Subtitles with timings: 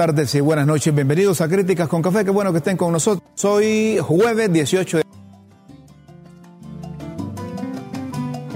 [0.00, 0.94] tardes y buenas noches.
[0.94, 2.24] Bienvenidos a Críticas con Café.
[2.24, 3.22] Qué bueno que estén con nosotros.
[3.34, 5.04] Soy jueves 18 de...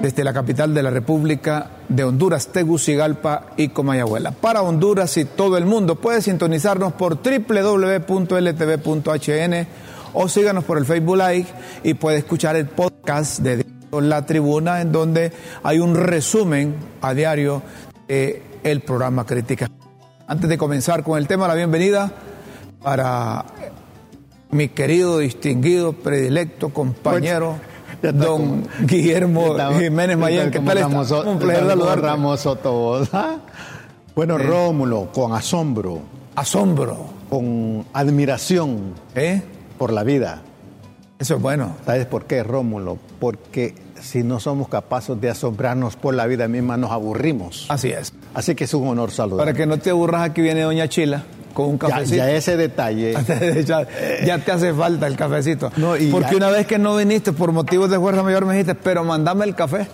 [0.01, 4.31] Desde la capital de la República de Honduras, Tegucigalpa y Comayagüela.
[4.31, 8.07] Para Honduras y todo el mundo, puede sintonizarnos por www.ltv.hn
[10.15, 11.49] o síganos por el Facebook Live
[11.83, 15.31] y puede escuchar el podcast de La Tribuna, en donde
[15.63, 17.61] hay un resumen a diario
[18.09, 19.69] del programa Críticas
[20.27, 22.13] antes de comenzar con el tema, la bienvenida
[22.83, 23.45] para
[24.51, 27.57] mi querido, distinguido, predilecto, compañero,
[28.03, 30.51] don Guillermo Jiménez Mayen.
[30.51, 31.21] ¿Qué tal está?
[31.23, 32.01] Un placer saludar.
[32.01, 33.07] Ramos Soto.
[34.15, 36.01] Bueno, Rómulo, con asombro.
[36.37, 37.15] Asombro.
[37.29, 39.43] Con admiración ¿Eh?
[39.77, 40.43] por la vida.
[41.19, 41.77] Eso es bueno.
[41.85, 42.99] ¿Sabes por qué, Rómulo?
[43.19, 47.67] Porque si no somos capaces de asombrarnos por la vida misma, nos aburrimos.
[47.69, 48.13] Así es.
[48.35, 49.47] Así que es un honor saludar.
[49.47, 51.25] Para que no te aburras, aquí viene Doña Chila
[51.55, 52.17] con un cafecito.
[52.17, 53.15] Ya, ese detalle.
[53.65, 55.71] ya, te hace falta el cafecito.
[56.11, 59.45] Porque una vez que no viniste por motivos de fuerza mayor me dijiste, pero mandame
[59.45, 59.87] el café.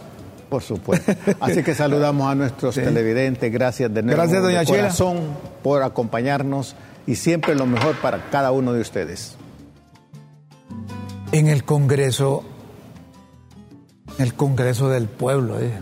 [0.48, 1.12] Por supuesto.
[1.41, 3.53] Así que saludamos a nuestros televidentes.
[3.53, 4.20] Gracias de nuevo.
[4.20, 5.19] Gracias, doña de corazón,
[5.62, 6.75] por acompañarnos
[7.06, 9.36] y siempre lo mejor para cada uno de ustedes.
[11.31, 12.42] En el Congreso
[14.20, 15.58] el Congreso del Pueblo.
[15.60, 15.72] ¿eh?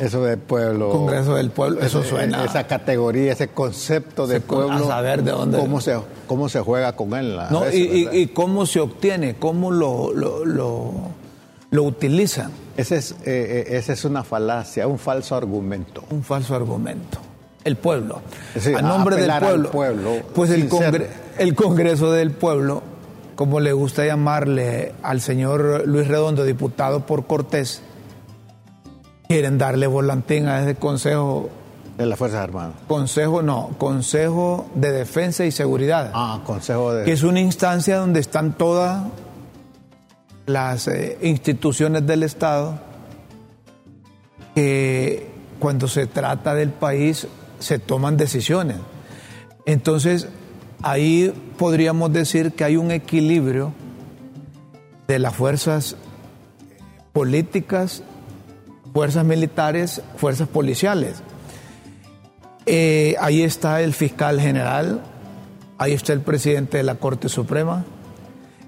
[0.00, 0.90] Eso del pueblo.
[0.90, 2.44] Congreso del Pueblo, eso suena.
[2.44, 4.72] Esa categoría, ese concepto de pueblo.
[4.72, 5.58] A saber de dónde.
[5.58, 7.38] Cómo se, cómo se juega con él.
[7.50, 12.50] No, y, cómo se obtiene, cómo lo, lo, lo, utilizan.
[12.76, 16.04] Ese es, eh, eh, esa es una falacia, un falso argumento.
[16.10, 17.18] Un falso argumento.
[17.64, 18.20] El pueblo.
[18.76, 19.70] a nombre del pueblo.
[19.70, 20.10] pueblo.
[20.34, 20.68] Pues el,
[21.38, 22.82] el Congreso del Pueblo
[23.36, 27.82] como le gusta llamarle al señor Luis Redondo, diputado por Cortés,
[29.28, 31.50] quieren darle volantín a ese consejo.
[31.96, 32.74] De las Fuerzas Armadas.
[32.88, 36.10] Consejo, no, Consejo de Defensa y Seguridad.
[36.14, 37.04] Ah, Consejo de.
[37.04, 39.04] Que es una instancia donde están todas
[40.46, 42.78] las eh, instituciones del Estado
[44.54, 47.26] que cuando se trata del país
[47.58, 48.76] se toman decisiones.
[49.64, 50.28] Entonces,
[50.82, 53.72] ahí podríamos decir que hay un equilibrio
[55.08, 55.96] de las fuerzas
[57.12, 58.02] políticas,
[58.92, 61.22] fuerzas militares, fuerzas policiales.
[62.66, 65.02] Eh, ahí está el fiscal general,
[65.78, 67.84] ahí está el presidente de la Corte Suprema,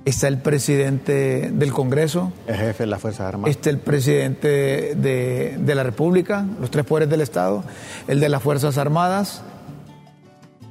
[0.04, 2.32] está el presidente del Congreso.
[2.46, 3.56] El jefe de las Fuerzas Armadas.
[3.56, 7.64] Está el presidente de, de la República, los tres poderes del Estado,
[8.06, 9.42] el de las Fuerzas Armadas.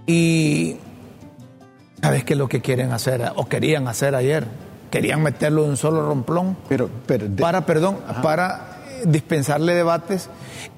[0.05, 0.77] Y
[2.01, 4.45] ¿Sabes qué es lo que quieren hacer o querían hacer ayer?
[4.91, 6.89] Querían meterlo en un solo romplón pero,
[7.39, 10.29] para, perdón, para dispensarle debates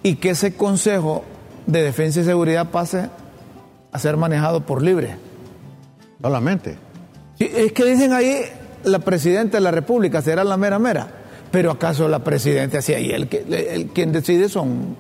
[0.02, 1.24] y que ese Consejo
[1.68, 3.09] de Defensa y Seguridad pase
[3.91, 5.18] a ser manejado por libre.
[6.22, 6.78] Solamente.
[7.40, 8.41] es que dicen ahí
[8.84, 11.07] la presidenta de la República será la mera mera,
[11.51, 14.96] pero acaso la presidenta sí ahí el que el, quien decide son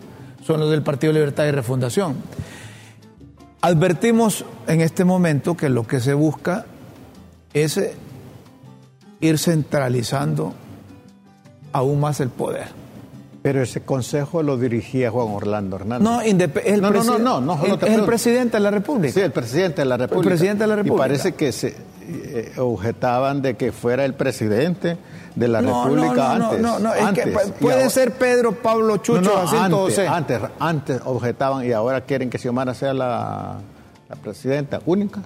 [0.45, 2.15] son los del Partido Libertad y Refundación.
[3.61, 6.65] Advertimos en este momento que lo que se busca
[7.53, 7.93] es eh,
[9.19, 10.53] ir centralizando
[11.73, 12.67] aún más el poder.
[13.41, 16.03] Pero ese consejo lo dirigía Juan Orlando Hernández.
[16.03, 19.13] No, el no, no, no, no, es el presidente de la República.
[19.13, 20.21] Sí, el presidente de la República.
[20.21, 21.05] El presidente de la República.
[21.05, 21.75] Y parece que se
[22.07, 24.97] eh, objetaban de que fuera el presidente
[25.39, 26.59] de la República antes.
[26.59, 27.27] No, no, no, es que
[27.59, 29.99] puede ser Pedro, Pablo, Chucho, así antes.
[29.99, 33.57] Antes, antes objetaban y ahora quieren que Xiomara sea la,
[34.21, 35.21] presidenta única.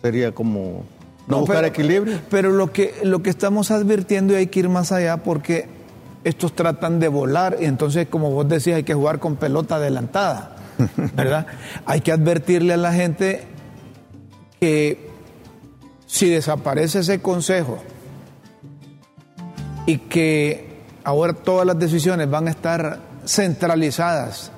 [0.00, 0.84] Sería como
[1.26, 2.20] no, buscar equilibrio.
[2.30, 5.68] Pero lo que, lo que estamos advirtiendo y hay que ir más allá porque
[6.24, 10.56] estos tratan de volar y entonces, como vos decís, hay que jugar con pelota adelantada,
[11.14, 11.46] ¿verdad?
[11.84, 13.44] hay que advertirle a la gente
[14.58, 15.10] que
[16.06, 17.78] si desaparece ese consejo,
[19.86, 20.66] y que
[21.04, 24.50] ahora todas las decisiones van a estar centralizadas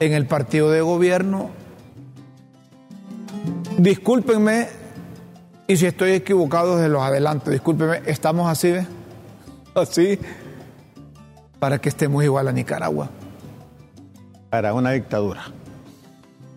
[0.00, 1.50] en el partido de gobierno,
[3.78, 4.68] discúlpenme
[5.66, 8.86] y si estoy equivocado se los adelanto, discúlpenme, estamos así, ¿ves?
[9.74, 10.18] Así,
[11.60, 13.10] para que estemos igual a Nicaragua.
[14.50, 15.42] Para una dictadura.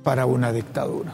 [0.02, 1.14] Para una dictadura.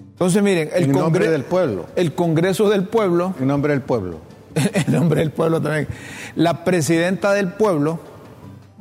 [0.00, 1.86] Entonces, miren, el Congreso del pueblo.
[1.94, 3.34] El Congreso del pueblo.
[3.38, 4.29] En nombre del pueblo
[4.86, 5.88] el nombre del pueblo también,
[6.36, 8.00] la presidenta del pueblo,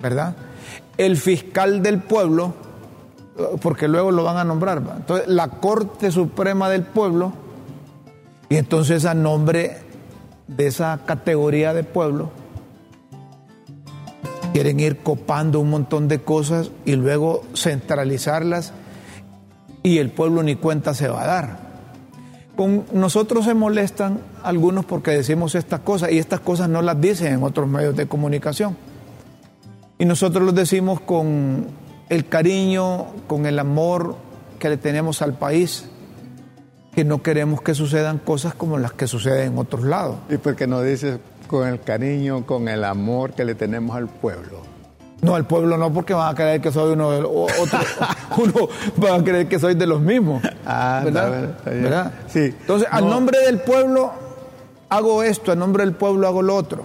[0.01, 0.35] ¿verdad?
[0.97, 2.53] El fiscal del pueblo,
[3.61, 7.33] porque luego lo van a nombrar, entonces la Corte Suprema del Pueblo,
[8.49, 9.77] y entonces a nombre
[10.47, 12.31] de esa categoría de pueblo,
[14.53, 18.73] quieren ir copando un montón de cosas y luego centralizarlas
[19.83, 21.68] y el pueblo ni cuenta se va a dar.
[22.59, 27.31] Con nosotros se molestan algunos porque decimos estas cosas y estas cosas no las dicen
[27.31, 28.75] en otros medios de comunicación.
[29.97, 31.67] Y nosotros los decimos con
[32.09, 34.17] el cariño, con el amor
[34.59, 35.85] que le tenemos al país,
[36.93, 40.17] que no queremos que sucedan cosas como las que suceden en otros lados.
[40.29, 41.17] ¿Y por qué no dices
[41.47, 44.78] con el cariño, con el amor que le tenemos al pueblo?
[45.21, 47.85] No, al pueblo no, porque van a creer que soy uno de los otros,
[48.37, 48.69] uno
[49.03, 50.41] va a creer que soy de los mismos.
[50.65, 51.57] Ah, ¿verdad?
[51.65, 52.13] ¿verdad?
[52.27, 52.55] Sí.
[52.59, 54.13] Entonces, al nombre del pueblo
[54.87, 56.83] hago esto, al nombre del pueblo hago lo otro.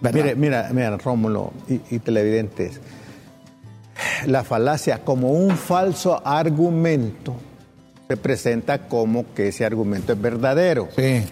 [0.00, 2.80] Mire, mira, mira, Rómulo y, y televidentes,
[4.26, 7.34] la falacia como un falso argumento
[8.08, 10.88] se presenta como que ese argumento es verdadero.
[10.96, 11.22] Sí.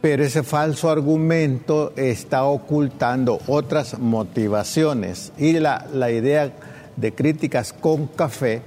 [0.00, 5.32] Pero ese falso argumento está ocultando otras motivaciones.
[5.36, 6.52] Y la, la idea
[6.96, 8.62] de críticas con café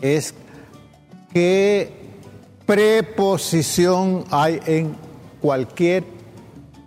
[0.00, 0.34] es
[1.32, 1.92] qué
[2.66, 4.96] preposición hay en
[5.40, 6.04] cualquier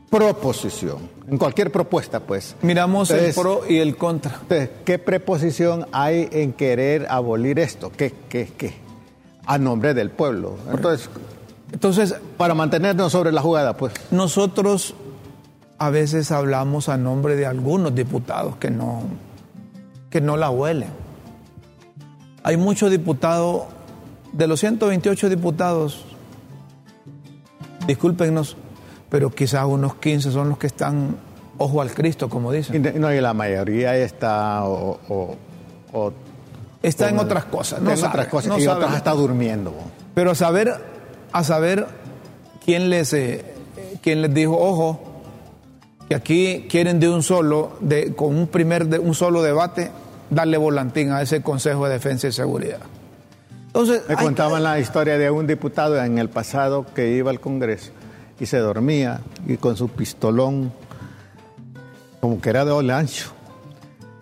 [0.09, 2.55] proposición, en cualquier propuesta, pues.
[2.61, 4.41] Miramos el pro y el contra.
[4.85, 7.91] ¿qué preposición hay en querer abolir esto?
[7.95, 8.73] ¿Qué, qué, qué?
[9.45, 10.57] A nombre del pueblo.
[10.71, 11.09] Entonces,
[11.71, 13.93] entonces, para mantenernos sobre la jugada, pues.
[14.11, 14.95] Nosotros
[15.77, 19.01] a veces hablamos a nombre de algunos diputados que no,
[20.09, 20.89] que no la huelen.
[22.43, 23.65] Hay muchos diputados,
[24.31, 26.05] de los 128 diputados,
[27.85, 28.55] discúlpenos,
[29.09, 31.17] pero quizás unos 15 son los que están
[31.57, 32.75] ojo al Cristo, como dicen.
[32.95, 34.97] Y, no, y la mayoría está o,
[36.81, 39.73] está en otras cosas, no en otras cosas, y otras está durmiendo.
[40.13, 40.96] Pero saber
[41.31, 41.87] a saber
[42.63, 43.45] quién les, eh,
[44.01, 44.99] quién les dijo, ojo,
[46.07, 49.91] que aquí quieren de un solo, de, con un primer, de, un solo debate,
[50.29, 52.79] darle volantín a ese Consejo de Defensa y Seguridad.
[53.67, 57.91] Entonces, Me contaban la historia de un diputado en el pasado que iba al Congreso
[58.39, 60.71] y se dormía y con su pistolón,
[62.19, 63.31] como que era de ole ancho.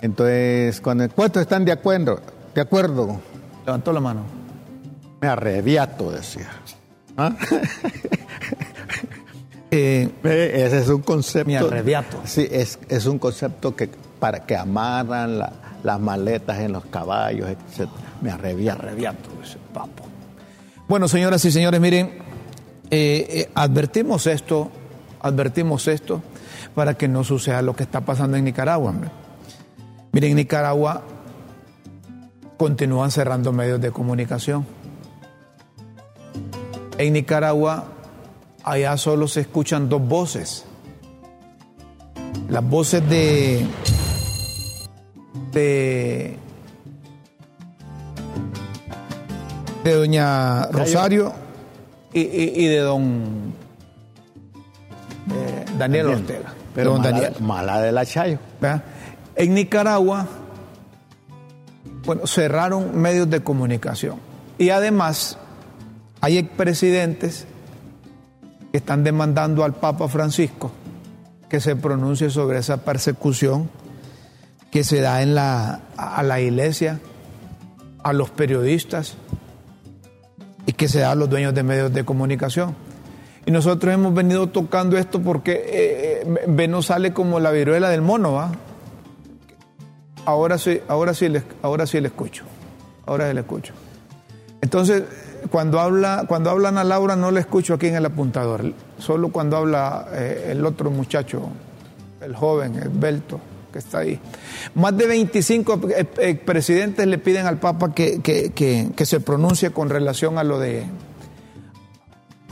[0.01, 2.19] Entonces, cuando ¿cuántos están de acuerdo?
[2.54, 3.19] De acuerdo.
[3.66, 4.22] Levantó la mano.
[5.22, 6.50] Me arrebiato, decía.
[7.17, 7.35] ¿Ah?
[9.71, 11.47] Eh, ese es un concepto.
[11.47, 12.21] Mi arrebiato.
[12.23, 13.89] Sí, es, es un concepto que
[14.19, 15.38] para que amarran
[15.83, 17.89] las maletas en los caballos, etc.
[18.21, 18.83] Me arrebiato.
[18.83, 20.06] arrebiato ese papo.
[20.88, 22.07] Bueno, señoras y señores, miren,
[22.89, 24.71] eh, eh, advertimos esto,
[25.19, 26.21] advertimos esto
[26.73, 28.94] para que no suceda lo que está pasando en Nicaragua.
[30.13, 31.03] Miren, en Nicaragua
[32.57, 34.65] continúan cerrando medios de comunicación
[36.97, 37.86] en Nicaragua,
[38.63, 40.65] allá solo se escuchan dos voces.
[42.50, 43.65] Las voces de,
[45.51, 46.38] de,
[49.83, 51.33] de doña Rosario
[52.13, 53.53] y, de don
[55.31, 56.53] eh, Daniel Ortega.
[56.74, 57.33] Pero don mala, Daniel.
[57.41, 58.39] mala de la Chayo.
[59.36, 60.27] En Nicaragua,
[62.06, 64.19] bueno, cerraron medios de comunicación.
[64.57, 65.38] Y además,
[66.25, 67.45] hay expresidentes
[68.72, 70.72] que están demandando al Papa Francisco
[71.48, 73.70] que se pronuncie sobre esa persecución
[74.72, 77.00] que se da en la, a la iglesia,
[78.01, 79.17] a los periodistas
[80.65, 82.75] y que se da a los dueños de medios de comunicación.
[83.46, 88.32] Y nosotros hemos venido tocando esto porque eh, eh sale como la viruela del mono,
[88.32, 88.51] ¿va?
[90.25, 91.27] Ahora sí, ahora sí
[91.62, 92.46] ahora sí le escucho.
[93.05, 93.75] Ahora sí le escucho.
[94.65, 95.03] Entonces,
[95.50, 99.58] cuando, habla, cuando hablan a Laura no le escucho aquí en el apuntador, solo cuando
[99.58, 101.50] habla eh, el otro muchacho,
[102.22, 103.40] el joven, el Belto,
[103.72, 104.20] que está ahí.
[104.75, 105.82] Más de 25
[106.46, 110.86] presidentes le piden al Papa que, que, se pronuncie con relación a lo de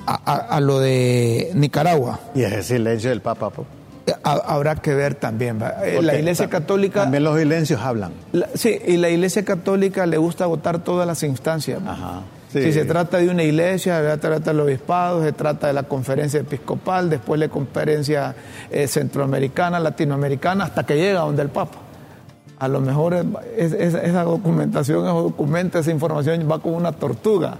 [0.06, 2.20] a, lo de Nicaragua.
[2.36, 3.52] Y ese silencio del Papa.
[4.24, 5.62] Habrá que ver también.
[5.82, 7.04] Eh, la Iglesia Católica.
[7.04, 8.12] También los silencios hablan.
[8.54, 11.82] sí, y la Iglesia Católica le gusta votar todas las instancias.
[11.86, 12.24] Ajá.
[12.54, 16.40] Si se trata de una iglesia, se trata del obispado, se trata de la conferencia
[16.40, 18.36] episcopal, después la conferencia
[18.70, 21.80] eh, centroamericana, latinoamericana, hasta que llega donde el Papa.
[22.60, 23.26] A lo mejor
[23.58, 27.58] esa documentación, esos documentos, esa información va como una tortuga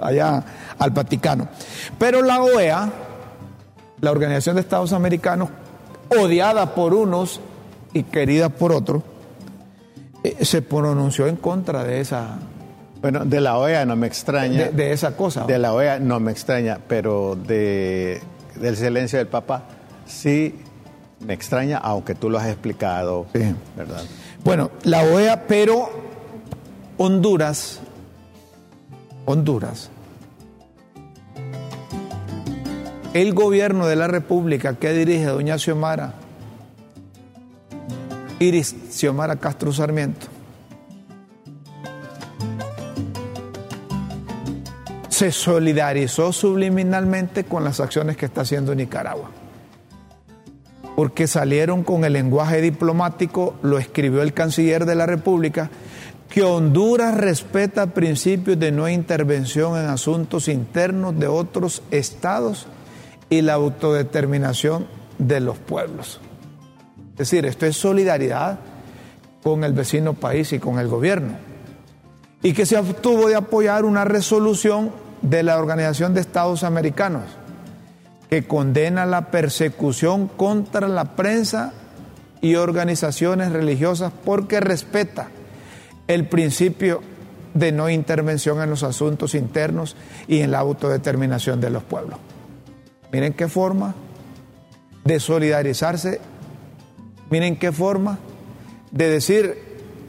[0.00, 0.44] allá
[0.78, 1.48] al Vaticano.
[1.98, 2.90] Pero la OEA,
[4.00, 5.48] la Organización de Estados Americanos,
[6.08, 7.40] odiada por unos
[7.92, 9.02] y querida por otros,
[10.22, 12.38] eh, se pronunció en contra de esa
[13.00, 14.70] bueno, de la OEA no me extraña.
[14.70, 15.44] De, esa cosa.
[15.44, 18.20] De la OEA no me extraña, pero de,
[18.56, 19.64] del silencio del Papa
[20.06, 20.54] sí
[21.20, 23.26] me extraña, aunque tú lo has explicado.
[23.34, 23.54] Sí.
[23.76, 24.02] ¿Verdad?
[24.44, 25.90] Bueno, la OEA, pero
[26.98, 27.80] Honduras
[29.26, 29.90] Honduras,
[33.12, 36.14] el gobierno de la República que dirige doña Xiomara,
[38.38, 40.28] Iris Xiomara Castro Sarmiento,
[45.16, 49.30] se solidarizó subliminalmente con las acciones que está haciendo Nicaragua.
[50.94, 55.70] Porque salieron con el lenguaje diplomático, lo escribió el canciller de la República,
[56.28, 62.66] que Honduras respeta principios de no intervención en asuntos internos de otros estados
[63.30, 66.20] y la autodeterminación de los pueblos.
[67.12, 68.58] Es decir, esto es solidaridad
[69.42, 71.38] con el vecino país y con el gobierno.
[72.42, 77.24] Y que se obtuvo de apoyar una resolución de la Organización de Estados Americanos
[78.30, 81.72] que condena la persecución contra la prensa
[82.40, 85.28] y organizaciones religiosas porque respeta
[86.06, 87.02] el principio
[87.54, 89.96] de no intervención en los asuntos internos
[90.28, 92.18] y en la autodeterminación de los pueblos.
[93.12, 93.94] Miren qué forma
[95.04, 96.20] de solidarizarse,
[97.30, 98.18] miren qué forma
[98.90, 99.58] de decir,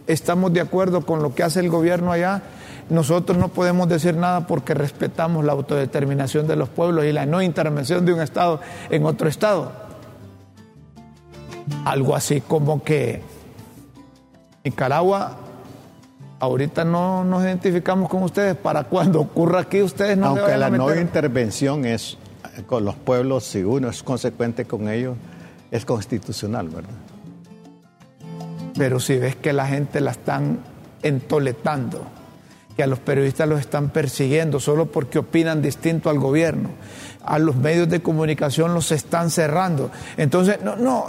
[0.07, 2.41] estamos de acuerdo con lo que hace el gobierno allá,
[2.89, 7.41] nosotros no podemos decir nada porque respetamos la autodeterminación de los pueblos y la no
[7.41, 9.71] intervención de un Estado en otro Estado.
[11.83, 13.21] Algo así como que
[14.63, 15.35] Nicaragua,
[16.39, 20.95] ahorita no nos identificamos con ustedes, para cuando ocurra aquí ustedes no Aunque la no
[20.95, 22.17] intervención es
[22.65, 25.15] con los pueblos, si uno es consecuente con ellos,
[25.71, 26.89] es constitucional, ¿verdad?
[28.77, 30.59] Pero si ves que la gente la están
[31.01, 32.05] entoletando,
[32.77, 36.69] que a los periodistas los están persiguiendo solo porque opinan distinto al gobierno,
[37.25, 39.89] a los medios de comunicación los están cerrando.
[40.15, 41.07] Entonces, no, no,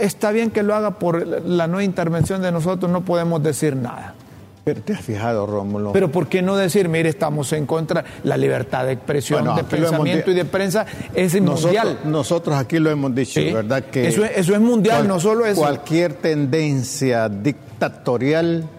[0.00, 4.14] está bien que lo haga por la no intervención de nosotros, no podemos decir nada.
[4.62, 5.92] Pero te has fijado, Rómulo.
[5.92, 10.30] Pero ¿por qué no decir, mire, estamos en contra la libertad de expresión, de pensamiento
[10.30, 11.98] y de prensa es mundial?
[12.04, 13.82] Nosotros aquí lo hemos dicho, ¿verdad?
[13.86, 15.60] Que eso, es mundial, no solo eso.
[15.60, 18.70] Cualquier tendencia dictatorial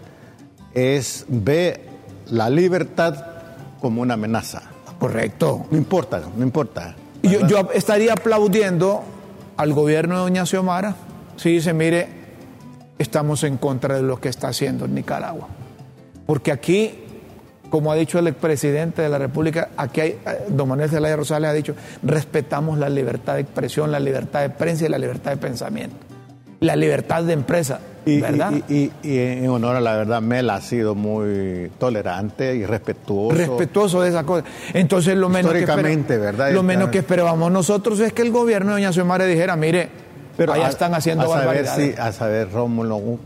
[0.73, 1.94] es ve
[2.29, 3.25] la libertad
[3.81, 4.63] como una amenaza.
[4.99, 5.65] Correcto.
[5.69, 6.95] No importa, no importa.
[7.23, 9.03] Yo, yo estaría aplaudiendo
[9.57, 10.95] al gobierno de Doña Xiomara
[11.37, 12.07] si dice, mire,
[12.97, 15.47] estamos en contra de lo que está haciendo en Nicaragua.
[16.25, 16.95] Porque aquí,
[17.69, 21.49] como ha dicho el expresidente de la República, aquí hay, eh, don Manuel Zelaya Rosales
[21.49, 25.37] ha dicho, respetamos la libertad de expresión, la libertad de prensa y la libertad de
[25.37, 25.95] pensamiento.
[26.61, 28.53] La libertad de empresa, ¿verdad?
[28.69, 33.35] Y, en honor a la verdad, Mel ha sido muy tolerante y respetuoso.
[33.35, 34.45] Respetuoso de esa cosa.
[34.73, 35.65] Entonces, lo menos, que,
[36.17, 36.51] ¿verdad?
[36.51, 39.89] lo menos que esperábamos nosotros es que el gobierno de Doña Xiomara dijera, mire,
[40.37, 43.19] pero allá están haciendo a saber, sí, a saber, Rómulo,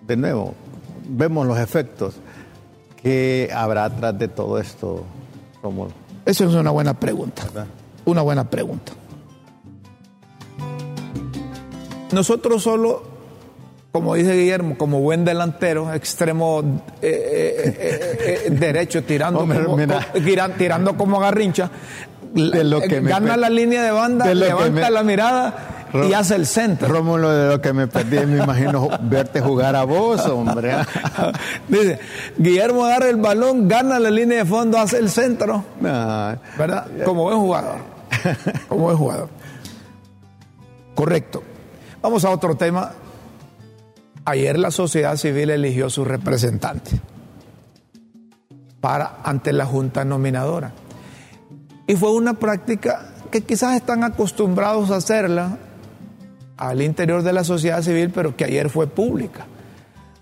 [0.00, 0.54] de nuevo,
[1.08, 2.16] vemos los efectos.
[3.02, 5.04] ¿Qué habrá atrás de todo esto,
[5.62, 5.92] Rómulo?
[6.26, 7.42] Esa es una buena pregunta.
[8.04, 8.92] Una buena pregunta.
[12.12, 13.02] Nosotros solo,
[13.94, 16.64] como dice Guillermo, como buen delantero, extremo
[17.00, 19.76] eh, eh, eh, derecho, tirando, como,
[20.58, 21.70] tirando como garrincha,
[22.32, 26.88] de lo que gana la línea de banda, levanta la mirada y hace el centro.
[26.88, 30.74] Rómulo, de lo que me perdí, me imagino verte jugar a vos, hombre.
[31.68, 32.00] Dice,
[32.36, 35.64] Guillermo agarra el balón, gana la línea de fondo, hace el centro.
[35.80, 36.88] ¿Verdad?
[37.04, 37.76] Como buen jugador.
[38.68, 39.28] Como buen jugador.
[40.96, 41.44] Correcto.
[42.02, 42.90] Vamos a otro tema.
[44.26, 47.00] Ayer la sociedad civil eligió su representante
[48.80, 50.72] para ante la junta nominadora.
[51.86, 55.58] Y fue una práctica que quizás están acostumbrados a hacerla
[56.56, 59.46] al interior de la sociedad civil, pero que ayer fue pública.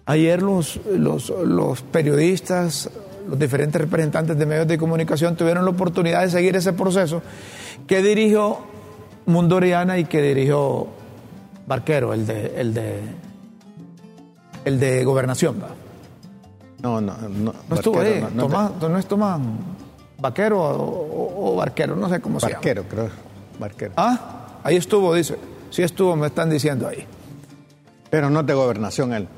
[0.06, 2.90] Ayer los, los, periodistas,
[3.28, 7.22] los diferentes representantes de medios de comunicación tuvieron la oportunidad de seguir ese proceso
[7.86, 8.58] que dirigió
[9.26, 10.88] Mundoriana y que dirigió
[11.66, 13.00] Barquero, el de, el de,
[14.64, 15.56] el de gobernación.
[16.82, 17.54] No, no, no.
[17.68, 18.26] No estuvo ahí.
[18.34, 19.40] No, Tomás, no, es Tomás
[20.18, 22.56] Vaquero o, Barquero, no sé cómo se llama.
[22.56, 23.08] Barquero, creo.
[23.58, 23.92] Barquero.
[23.96, 25.36] Ah, ahí estuvo, dice.
[25.70, 27.06] Sí estuvo, me están diciendo ahí.
[28.10, 29.28] Pero no es de gobernación él.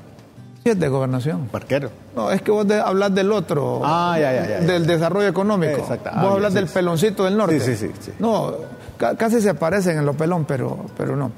[0.63, 1.49] Sí es de gobernación.
[1.51, 1.91] Barquero.
[2.15, 3.81] No, es que vos de, hablas del otro.
[3.83, 4.59] Ah, ya, ya, ya.
[4.59, 5.77] Del desarrollo económico.
[5.77, 6.09] Exacto.
[6.15, 7.59] vos ah, hablas del peloncito del norte.
[7.59, 8.11] Sí, sí, sí.
[8.19, 8.53] No,
[8.97, 11.31] casi se parecen en lo pelón, pero, pero no.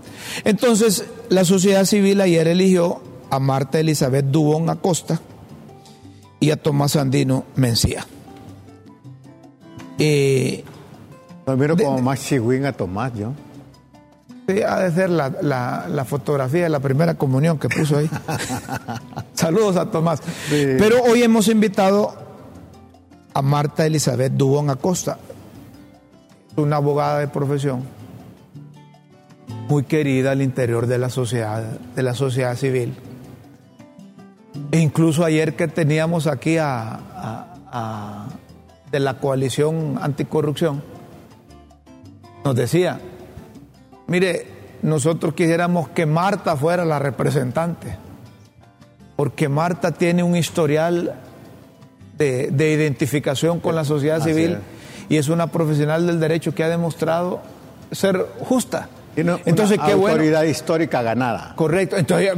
[0.43, 5.19] Entonces, la sociedad civil ayer eligió a Marta Elizabeth Dubón Acosta
[6.39, 8.05] y a Tomás Andino Mencía.
[9.99, 10.63] Eh,
[11.45, 13.33] no, miro como más chigüín a Tomás, yo.
[14.47, 15.29] Sí, ha de ser la,
[15.89, 18.09] la, fotografía de la primera comunión que puso ahí.
[19.33, 20.21] Saludos a Tomás.
[20.49, 22.13] Pero hoy hemos invitado
[23.33, 25.17] a Marta Elizabeth Dubón Acosta,
[26.55, 27.83] una abogada de profesión,
[29.67, 31.63] muy querida al interior de la sociedad,
[31.95, 32.95] de la sociedad civil.
[34.71, 38.27] E incluso ayer que teníamos aquí a,
[38.91, 40.83] de la coalición anticorrupción,
[42.43, 42.99] nos decía,
[44.07, 44.47] mire,
[44.81, 47.97] nosotros quisiéramos que Marta fuera la representante,
[49.15, 51.15] porque Marta tiene un historial
[52.17, 54.57] de, identificación con la sociedad civil
[55.09, 57.41] y es una profesional del derecho que ha demostrado
[57.91, 58.89] ser justa.
[59.17, 61.53] Entonces, qué autoridad histórica ganada.
[61.55, 61.97] Correcto.
[61.97, 62.31] Entonces,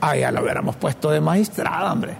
[0.00, 2.16] ah, ya lo hubiéramos puesto de magistrada, hombre.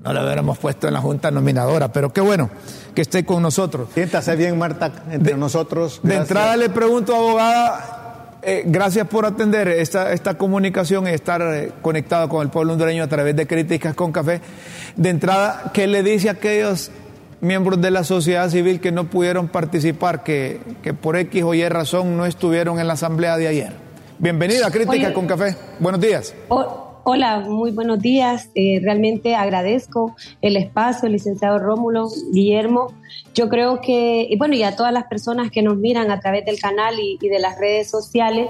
[0.00, 2.48] No lo hubiéramos puesto en la junta nominadora, pero qué bueno
[2.94, 3.88] que esté con nosotros.
[3.92, 6.00] Siéntase bien, Marta, entre nosotros.
[6.02, 11.72] De entrada le pregunto, abogada, eh, gracias por atender esta, esta comunicación y estar eh,
[11.82, 14.40] conectado con el pueblo hondureño a través de Críticas con Café.
[14.94, 16.92] De entrada, ¿qué le dice a aquellos
[17.40, 21.68] miembros de la sociedad civil que no pudieron participar, que, que por X o Y
[21.68, 23.72] razón no estuvieron en la asamblea de ayer?
[24.18, 25.56] Bienvenida a Críticas con Café.
[25.78, 26.34] Buenos días.
[27.08, 28.50] Hola, muy buenos días.
[28.56, 32.94] Eh, realmente agradezco el espacio, licenciado Rómulo, Guillermo.
[33.32, 36.44] Yo creo que, y bueno, y a todas las personas que nos miran a través
[36.44, 38.48] del canal y, de las redes sociales,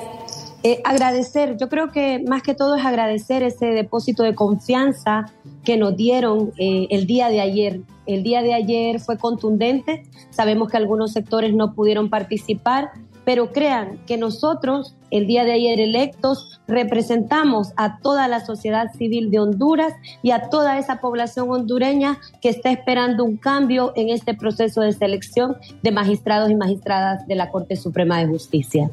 [0.63, 5.27] eh, agradecer, yo creo que más que todo es agradecer ese depósito de confianza
[5.63, 7.81] que nos dieron eh, el día de ayer.
[8.07, 12.91] El día de ayer fue contundente, sabemos que algunos sectores no pudieron participar,
[13.25, 19.33] pero crean que nosotros, el día de ayer electos, representamos a toda la sociedad civil
[19.33, 24.35] de Honduras y a toda esa población hondureña que está esperando un cambio en este
[24.35, 28.91] proceso de selección de magistrados y magistradas de la Corte Suprema de Justicia.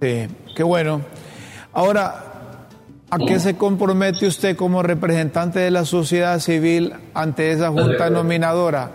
[0.00, 1.00] Sí, qué bueno.
[1.72, 2.29] Ahora,
[3.10, 8.90] ¿a qué se compromete usted como representante de la sociedad civil ante esa junta nominadora?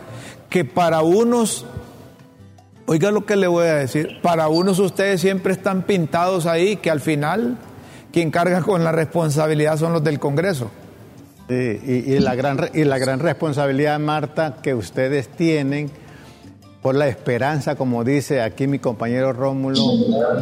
[0.50, 1.66] Que para unos
[2.88, 4.20] Oiga lo que le voy a decir.
[4.22, 7.58] Para unos ustedes siempre están pintados ahí que al final
[8.14, 10.70] quien carga con la responsabilidad son los del Congreso.
[11.50, 15.92] Sí, y, la gran, y la gran responsabilidad, Marta, que ustedes tienen
[16.86, 19.82] por la esperanza, como dice aquí mi compañero Rómulo,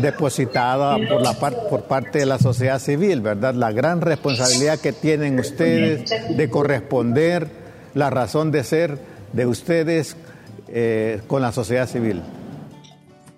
[0.01, 3.53] depositada por, la por parte de la sociedad civil, ¿verdad?
[3.53, 6.03] La gran responsabilidad que tienen ustedes
[6.35, 7.47] de corresponder
[7.93, 8.97] la razón de ser
[9.31, 10.17] de ustedes
[10.67, 12.21] eh, con la sociedad civil?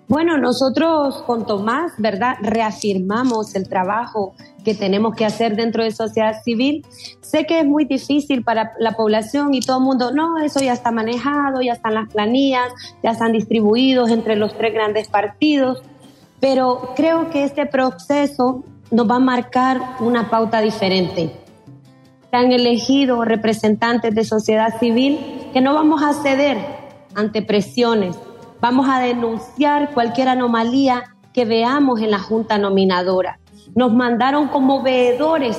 [0.08, 2.36] Bueno, nosotros con Tomás, ¿verdad?
[2.40, 6.86] Reafirmamos el trabajo que tenemos que hacer dentro de sociedad civil.
[7.20, 10.74] Sé que es muy difícil para la población y todo el mundo, no, eso ya
[10.74, 15.82] está manejado, ya están las planillas, ya están distribuidos entre los tres grandes partidos,
[16.40, 21.32] pero creo que este proceso nos va a marcar una pauta diferente.
[22.30, 25.18] Se han elegido representantes de sociedad civil
[25.52, 26.58] que no vamos a ceder
[27.16, 28.16] ante presiones.
[28.60, 33.38] Vamos a denunciar cualquier anomalía que veamos en la Junta Nominadora.
[33.74, 35.58] Nos mandaron como veedores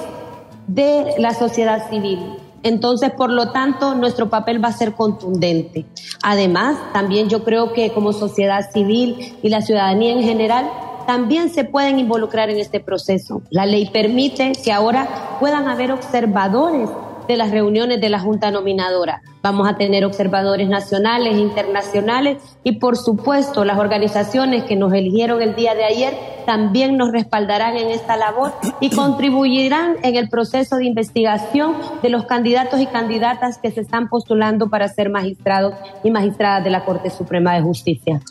[0.67, 2.19] de la sociedad civil.
[2.63, 5.85] Entonces, por lo tanto, nuestro papel va a ser contundente.
[6.23, 10.69] Además, también yo creo que como sociedad civil y la ciudadanía en general,
[11.05, 13.41] también se pueden involucrar en este proceso.
[13.49, 16.89] La ley permite que ahora puedan haber observadores
[17.27, 19.21] de las reuniones de la Junta Nominadora.
[19.41, 25.55] Vamos a tener observadores nacionales, internacionales y por supuesto las organizaciones que nos eligieron el
[25.55, 26.13] día de ayer
[26.45, 32.25] también nos respaldarán en esta labor y contribuirán en el proceso de investigación de los
[32.25, 35.73] candidatos y candidatas que se están postulando para ser magistrados
[36.05, 38.21] y magistradas de la Corte Suprema de Justicia.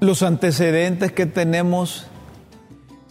[0.00, 2.08] Los antecedentes que tenemos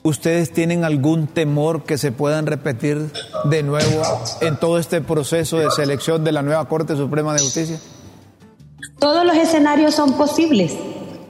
[0.03, 3.11] ¿Ustedes tienen algún temor que se puedan repetir
[3.45, 4.01] de nuevo
[4.41, 7.77] en todo este proceso de selección de la nueva Corte Suprema de Justicia?
[8.97, 10.75] Todos los escenarios son posibles,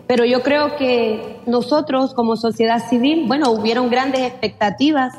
[0.08, 5.14] pero yo creo que nosotros como sociedad civil, bueno, hubieron grandes expectativas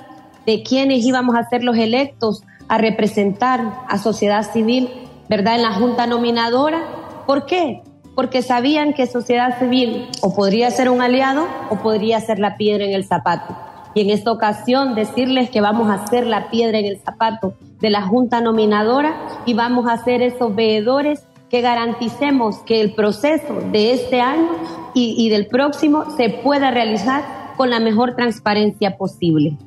[0.46, 4.88] de quiénes íbamos a ser los electos a representar a sociedad civil,
[5.28, 5.56] ¿verdad?
[5.56, 6.82] En la Junta Nominadora.
[7.26, 7.82] ¿Por qué?
[8.14, 12.84] Porque sabían que sociedad civil o podría ser un aliado o podría ser la piedra
[12.84, 13.56] en el zapato.
[13.94, 17.90] Y en esta ocasión decirles que vamos a ser la piedra en el zapato de
[17.90, 23.92] la Junta Nominadora y vamos a ser esos veedores que garanticemos que el proceso de
[23.92, 24.48] este año
[24.94, 27.22] y, y del próximo se pueda realizar
[27.56, 29.58] con la mejor transparencia posible.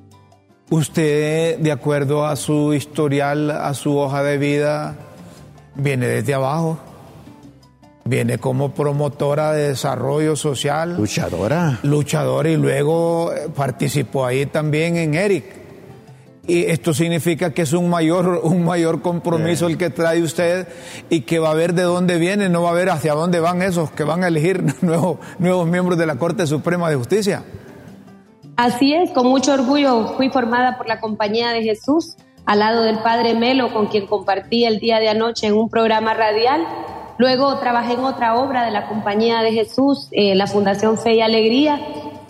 [0.71, 4.95] Usted, de acuerdo a su historial, a su hoja de vida,
[5.75, 6.79] viene desde abajo.
[8.07, 10.95] Viene como promotora de desarrollo social.
[10.95, 11.79] Luchadora.
[11.81, 15.43] Luchadora y luego participó ahí también en ERIC.
[16.45, 20.67] Y esto significa que es un mayor, un mayor compromiso el que trae usted
[21.09, 23.63] y que va a ver de dónde viene, no va a ver hacia dónde van
[23.63, 27.43] esos que van a elegir nuevos, nuevos miembros de la Corte Suprema de Justicia.
[28.55, 32.99] Así es, con mucho orgullo fui formada por la Compañía de Jesús al lado del
[32.99, 36.61] Padre Melo, con quien compartí el día de anoche en un programa radial.
[37.17, 41.21] Luego trabajé en otra obra de la Compañía de Jesús, eh, la Fundación Fe y
[41.21, 41.80] Alegría,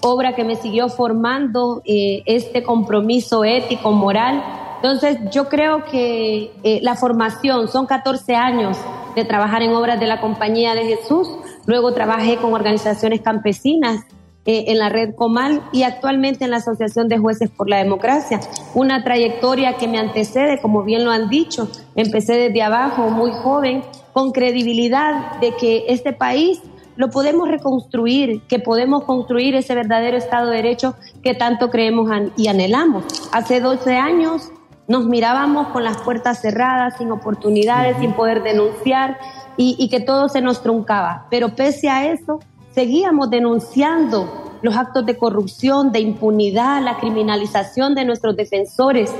[0.01, 4.43] obra que me siguió formando eh, este compromiso ético, moral.
[4.75, 8.77] Entonces, yo creo que eh, la formación, son 14 años
[9.15, 11.29] de trabajar en obras de la Compañía de Jesús,
[11.65, 14.05] luego trabajé con organizaciones campesinas
[14.47, 18.39] eh, en la red Comal y actualmente en la Asociación de Jueces por la Democracia.
[18.75, 23.83] Una trayectoria que me antecede, como bien lo han dicho, empecé desde abajo, muy joven,
[24.13, 26.61] con credibilidad de que este país
[26.95, 32.47] lo podemos reconstruir, que podemos construir ese verdadero Estado de Derecho que tanto creemos y
[32.47, 33.03] anhelamos.
[33.31, 34.51] Hace 12 años
[34.87, 39.17] nos mirábamos con las puertas cerradas, sin oportunidades, sin poder denunciar
[39.57, 41.25] y, y que todo se nos truncaba.
[41.31, 42.39] Pero pese a eso,
[42.75, 49.11] seguíamos denunciando los actos de corrupción, de impunidad, la criminalización de nuestros defensores.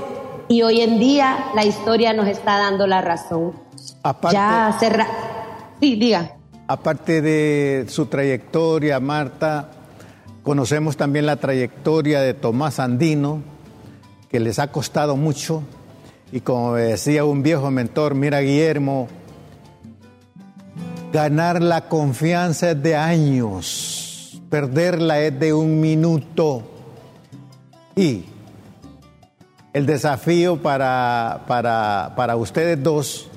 [0.49, 3.53] Y hoy en día la historia nos está dando la razón.
[4.31, 5.07] ya cerra...
[5.79, 6.35] Sí, diga.
[6.67, 9.71] Aparte de su trayectoria, Marta,
[10.43, 13.41] conocemos también la trayectoria de Tomás Andino,
[14.29, 15.63] que les ha costado mucho.
[16.31, 19.07] Y como decía un viejo mentor, mira Guillermo,
[21.15, 26.63] ganar la confianza es de años, perderla es de un minuto.
[27.95, 28.25] Y
[29.71, 33.30] el desafío para, para, para ustedes dos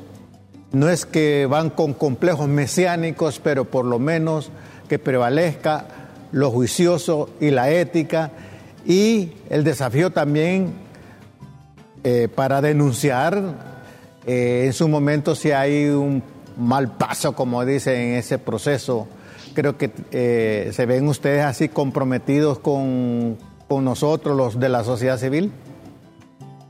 [0.73, 4.51] no es que van con complejos mesiánicos, pero por lo menos
[4.88, 5.87] que prevalezca
[6.33, 8.33] lo juicioso y la ética
[8.85, 10.73] y el desafío también
[12.03, 13.41] eh, para denunciar
[14.27, 16.25] eh, en su momento si hay un
[16.59, 19.07] mal paso, como dice en ese proceso.
[19.55, 25.18] Creo que eh, se ven ustedes así comprometidos con, con nosotros, los de la sociedad
[25.18, 25.53] civil.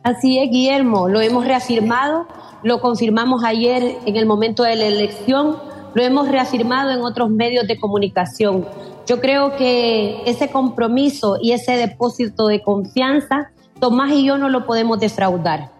[0.02, 2.26] Así es, Guillermo, lo hemos reafirmado
[2.62, 5.56] lo confirmamos ayer en el momento de la elección,
[5.94, 8.66] lo hemos reafirmado en otros medios de comunicación.
[9.06, 14.66] Yo creo que ese compromiso y ese depósito de confianza, Tomás y yo no lo
[14.66, 15.70] podemos defraudar.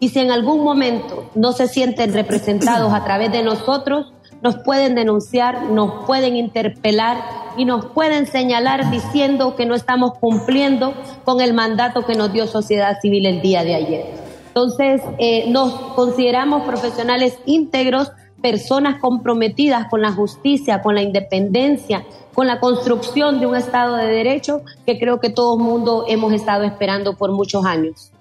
[0.00, 4.94] Y si en algún momento no se sienten representados a través de nosotros, nos pueden
[4.94, 7.18] denunciar, nos pueden interpelar
[7.56, 12.46] y nos pueden señalar diciendo que no estamos cumpliendo con el mandato que nos dio
[12.46, 14.06] sociedad civil el día de ayer.
[14.46, 22.46] Entonces, eh, nos consideramos profesionales íntegros, personas comprometidas con la justicia, con la independencia, con
[22.46, 26.62] la construcción de un Estado de Derecho que creo que todo el mundo hemos estado
[26.62, 28.12] esperando por muchos años.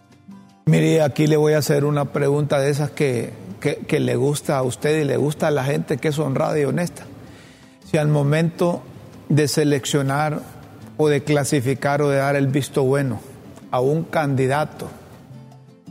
[0.68, 4.64] Mire, aquí le voy a hacer una pregunta de esas que, que le gusta a
[4.64, 7.04] usted y le gusta a la gente que es honrada y honesta.
[7.90, 8.84] Si al momento
[9.30, 10.42] de seleccionar
[10.98, 13.20] o de clasificar o de dar el visto bueno
[13.72, 14.88] a un candidato,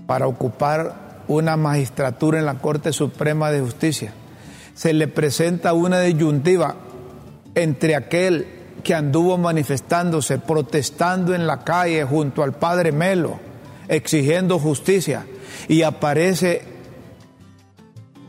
[0.07, 4.13] para ocupar una magistratura en la Corte Suprema de Justicia.
[4.75, 6.77] Se le presenta una disyuntiva
[7.55, 8.47] entre aquel
[8.85, 13.41] que anduvo manifestándose, protestando en la calle junto al padre Melo,
[13.89, 15.27] exigiendo justicia,
[15.69, 16.63] y aparece,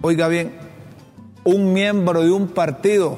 [0.02, 0.54] oiga bien,
[1.43, 3.17] un miembro de un partido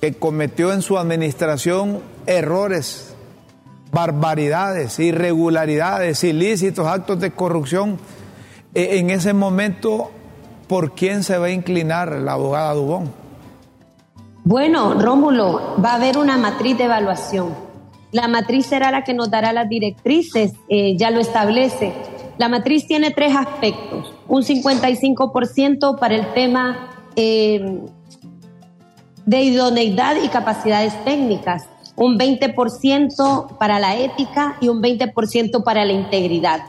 [0.00, 3.14] que cometió en su administración errores
[3.94, 7.98] barbaridades, irregularidades, ilícitos, actos de corrupción,
[8.74, 10.10] e, en ese momento,
[10.68, 13.12] ¿por quién se va a inclinar la abogada Dubón?
[14.42, 17.63] Bueno, Rómulo, va a haber una matriz de evaluación.
[18.14, 21.92] La matriz será la que nos dará las directrices, eh, ya lo establece.
[22.38, 24.14] La matriz tiene tres aspectos.
[24.28, 27.80] Un 55% para el tema eh,
[29.26, 35.92] de idoneidad y capacidades técnicas un 20% para la ética y un 20% para la
[35.92, 36.60] integridad.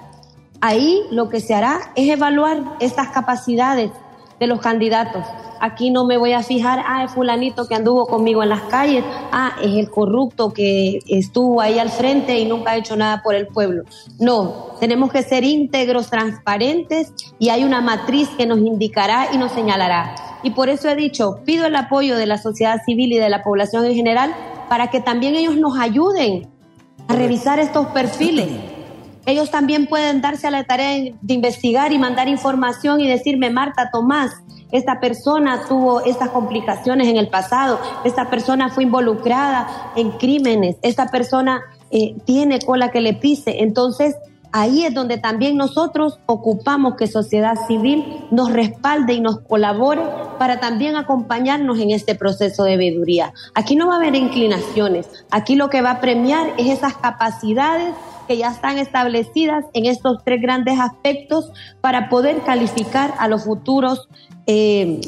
[0.61, 3.91] Ahí lo que se hará es evaluar estas capacidades
[4.39, 5.25] de los candidatos.
[5.59, 9.03] Aquí no me voy a fijar, ah, es fulanito que anduvo conmigo en las calles,
[9.31, 13.35] ah, es el corrupto que estuvo ahí al frente y nunca ha hecho nada por
[13.35, 13.83] el pueblo.
[14.19, 19.51] No, tenemos que ser íntegros, transparentes y hay una matriz que nos indicará y nos
[19.51, 20.15] señalará.
[20.43, 23.43] Y por eso he dicho, pido el apoyo de la sociedad civil y de la
[23.43, 24.35] población en general
[24.69, 26.47] para que también ellos nos ayuden
[27.07, 28.74] a revisar estos perfiles.
[29.25, 33.89] Ellos también pueden darse a la tarea de investigar y mandar información y decirme, Marta,
[33.91, 34.31] Tomás,
[34.71, 41.07] esta persona tuvo estas complicaciones en el pasado, esta persona fue involucrada en crímenes, esta
[41.07, 41.61] persona
[41.91, 43.63] eh, tiene cola que le pise.
[43.63, 44.15] Entonces,
[44.51, 50.01] ahí es donde también nosotros ocupamos que sociedad civil nos respalde y nos colabore
[50.39, 53.33] para también acompañarnos en este proceso de veeduría.
[53.53, 57.93] Aquí no va a haber inclinaciones, aquí lo que va a premiar es esas capacidades
[58.27, 64.07] que ya están establecidas en estos tres grandes aspectos para poder calificar a los futuros
[64.47, 65.01] eh,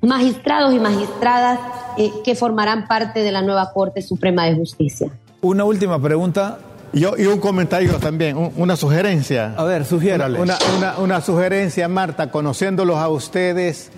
[0.00, 1.58] magistrados y magistradas
[1.96, 5.10] eh, que formarán parte de la nueva Corte Suprema de Justicia.
[5.40, 6.58] Una última pregunta
[6.92, 9.54] yo, y un comentario también, una sugerencia.
[9.56, 10.40] A ver, sugiérale.
[10.40, 13.90] Una, sugerencia, Marta, conociéndolos a ustedes,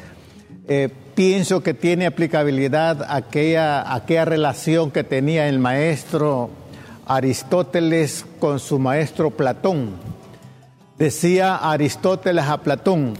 [0.67, 6.51] eh, pienso que tiene aplicabilidad aquella, aquella relación que tenía el maestro
[7.09, 9.97] Aristóteles con su maestro Platón.
[10.97, 13.15] Decía Aristóteles a Platón,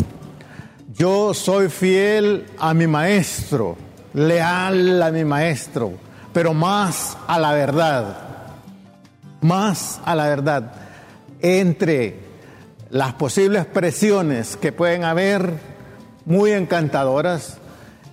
[0.95, 3.77] yo soy fiel a mi maestro,
[4.15, 5.93] leal a mi maestro,
[6.33, 8.29] pero más a la verdad
[9.41, 10.73] más a la verdad
[11.41, 12.17] entre
[12.91, 15.53] las posibles presiones que pueden haber,
[16.25, 17.59] muy encantadoras,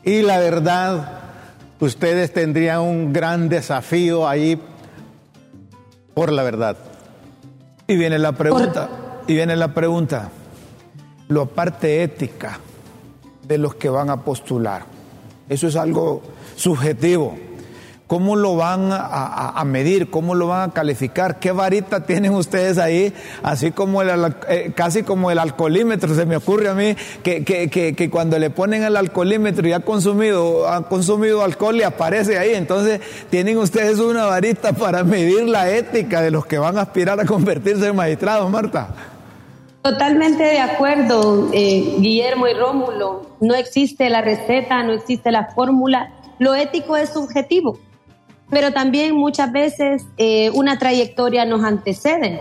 [0.04, 1.20] y la verdad,
[1.80, 4.62] ustedes tendrían un gran desafío ahí
[6.15, 6.78] por la verdad.
[7.86, 8.89] Y viene la pregunta,
[9.28, 10.32] y viene la pregunta,
[11.28, 12.60] lo parte ética
[13.43, 14.86] de los que van a postular.
[15.47, 16.23] Eso es algo
[16.56, 17.38] subjetivo.
[18.08, 20.12] ¿Cómo lo van a, medir?
[20.12, 21.39] ¿Cómo lo van a calificar?
[21.39, 23.12] ¿Qué varita tienen ustedes ahí?
[23.41, 28.10] Así como el, eh, casi como el alcoholímetro, se me ocurre a mí que, que,
[28.12, 32.54] cuando le ponen el alcoholímetro y ha consumido, ha consumido alcohol y aparece ahí.
[32.54, 37.20] Entonces, tienen ustedes una varita para medir la ética de los que van a aspirar
[37.20, 38.89] a convertirse en magistrados, Marta.
[39.82, 43.32] Totalmente de acuerdo, eh, Guillermo y Rómulo.
[43.41, 46.12] No existe la receta, no existe la fórmula.
[46.38, 47.80] Lo ético es subjetivo
[48.49, 52.39] pero también muchas veces eh, una trayectoria nos antecede.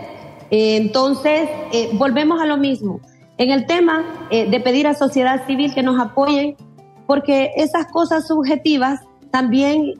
[0.51, 2.99] Eh, entonces, eh, volvemos a lo mismo.
[3.37, 6.55] En el tema de pedir a sociedad civil que nos apoyen,
[7.05, 9.93] porque esas cosas subjetivas también,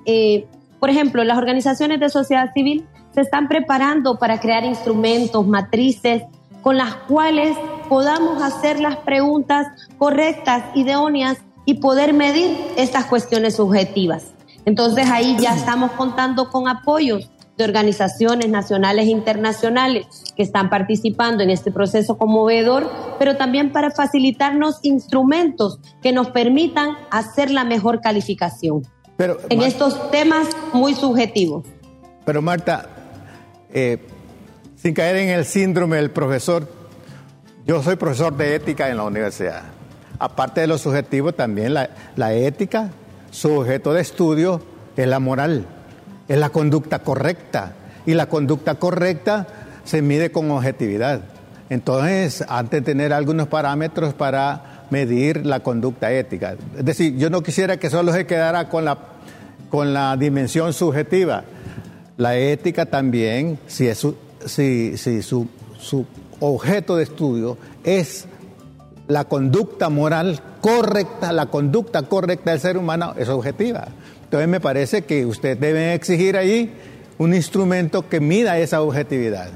[0.80, 6.24] por ejemplo, las organizaciones de sociedad civil se están preparando para crear instrumentos, matrices,
[6.62, 7.58] con las cuales
[7.90, 14.35] podamos hacer las preguntas correctas, idóneas y poder medir estas cuestiones subjetivas.
[14.66, 21.44] Entonces ahí ya estamos contando con apoyos de organizaciones nacionales e internacionales que están participando
[21.44, 28.02] en este proceso conmovedor, pero también para facilitarnos instrumentos que nos permitan hacer la mejor
[28.02, 28.84] calificación
[29.18, 31.66] pero, en estos temas muy subjetivos.
[32.26, 32.90] Pero Marta,
[33.74, 34.00] eh,
[34.76, 36.68] sin caer en el síndrome del profesor,
[37.66, 39.64] yo soy profesor de ética en la universidad.
[40.20, 42.92] Aparte de lo subjetivo, también la, la ética
[43.32, 44.62] su objeto de estudio
[44.96, 45.66] es la moral,
[46.28, 47.74] es la conducta correcta.
[48.06, 49.48] Y la conducta correcta
[49.84, 51.22] se mide con objetividad.
[51.70, 56.56] Entonces, antes de tener algunos parámetros para medir la conducta ética.
[56.78, 58.98] Es decir, yo no quisiera que solo se quedara con la,
[59.70, 61.44] con la dimensión subjetiva.
[62.18, 64.06] La ética también, si, es
[64.46, 65.48] si, si su,
[65.80, 66.06] su
[66.40, 68.28] objeto de estudio es
[69.08, 73.88] la conducta moral correcta, la conducta correcta del ser humano es objetiva.
[74.24, 76.74] Entonces me parece que usted debe exigir ahí
[77.18, 79.50] un instrumento que mida esa objetividad.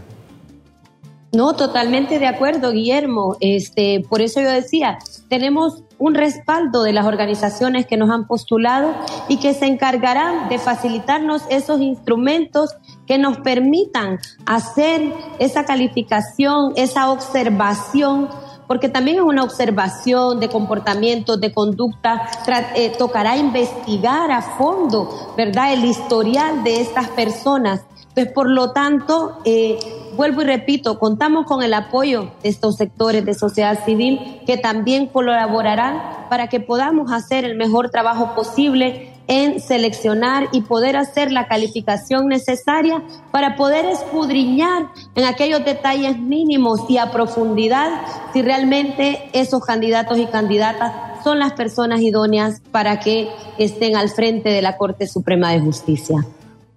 [1.31, 3.37] No, totalmente de acuerdo, Guillermo.
[3.39, 8.95] Este, por eso yo decía, tenemos un respaldo de las organizaciones que nos han postulado
[9.27, 17.11] y que se encargarán de facilitarnos esos instrumentos que nos permitan hacer esa calificación, esa
[17.11, 18.29] observación
[18.69, 22.29] porque también es una observación de comportamiento, de conducta,
[22.75, 27.81] eh, tocará investigar a fondo, ¿verdad?, el historial de estas personas.
[28.13, 29.79] Pues por lo tanto, eh,
[30.15, 35.07] vuelvo y repito, contamos con el apoyo de estos sectores de sociedad civil que también
[35.07, 41.47] colaborarán para que podamos hacer el mejor trabajo posible en seleccionar y poder hacer la
[41.47, 47.91] calificación necesaria para poder escudriñar en aquellos detalles mínimos y a profundidad
[48.33, 54.49] si realmente esos candidatos y candidatas son las personas idóneas para que estén al frente
[54.49, 56.25] de la Corte Suprema de Justicia.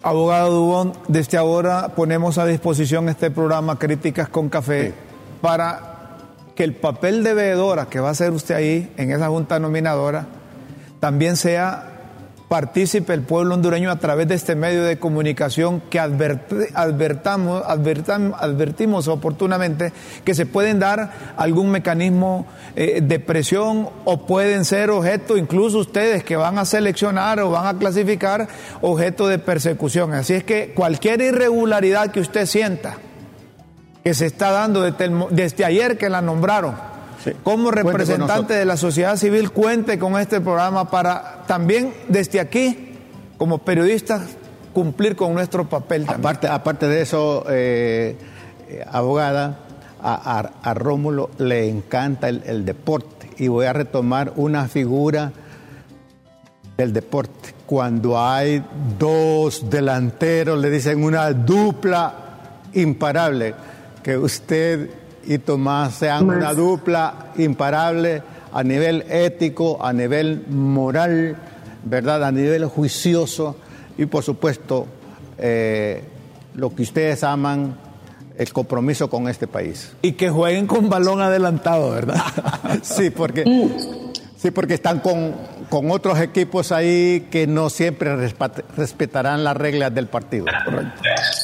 [0.02, 4.92] Abogado Dubón, desde ahora ponemos a disposición este programa Críticas con Café
[5.40, 6.18] para
[6.54, 10.26] que el papel de veedora que va a hacer usted ahí en esa junta nominadora
[11.00, 11.91] también sea
[12.52, 19.90] participe el pueblo hondureño a través de este medio de comunicación que advertamos, advertimos oportunamente
[20.22, 22.44] que se pueden dar algún mecanismo
[22.76, 27.74] eh, de presión o pueden ser objeto, incluso ustedes que van a seleccionar o van
[27.74, 28.46] a clasificar,
[28.82, 30.12] objeto de persecución.
[30.12, 32.98] Así es que cualquier irregularidad que usted sienta,
[34.04, 36.91] que se está dando desde, ayer que la nombraron
[37.42, 42.96] como representante de la sociedad civil, cuente con este programa para también desde aquí,
[43.38, 44.22] como periodistas,
[44.72, 46.06] cumplir con nuestro papel.
[46.08, 48.16] Aparte, aparte de eso, eh,
[48.90, 49.58] abogada,
[50.02, 55.32] a, Rómulo le encanta el, deporte y voy a retomar una figura
[56.76, 57.54] del deporte.
[57.66, 58.64] Cuando hay
[58.98, 62.14] dos delanteros, le dicen una dupla
[62.74, 63.54] imparable,
[64.02, 64.90] que usted
[65.26, 71.36] y Tomás sean una dupla imparable a nivel ético, a nivel moral,
[71.84, 72.24] ¿verdad?
[72.24, 73.56] A nivel juicioso
[73.96, 74.86] y por supuesto
[75.38, 76.02] eh,
[76.54, 77.76] lo que ustedes aman,
[78.36, 79.92] el compromiso con este país.
[80.02, 82.22] Y que jueguen con balón adelantado, ¿verdad?
[82.82, 83.44] sí, porque,
[84.36, 85.34] sí, porque están con,
[85.72, 88.14] con otros equipos ahí que no siempre
[88.76, 90.44] respetarán las reglas del partido.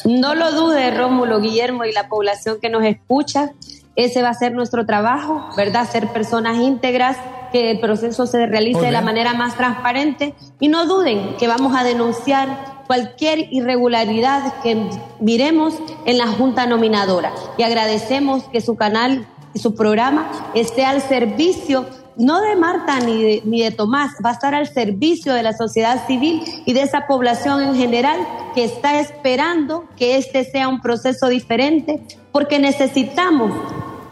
[0.05, 3.53] No lo dude, Rómulo, Guillermo y la población que nos escucha.
[3.95, 5.89] Ese va a ser nuestro trabajo, ¿verdad?
[5.89, 7.17] Ser personas íntegras,
[7.51, 11.75] que el proceso se realice de la manera más transparente y no duden que vamos
[11.75, 14.77] a denunciar cualquier irregularidad que
[15.19, 15.73] miremos
[16.05, 17.33] en la Junta Nominadora.
[17.57, 21.87] Y agradecemos que su canal y su programa esté al servicio
[22.19, 25.53] no de Marta ni de, ni de Tomás, va a estar al servicio de la
[25.53, 28.19] sociedad civil y de esa población en general
[28.53, 32.03] que está esperando que este sea un proceso diferente,
[32.33, 33.53] porque necesitamos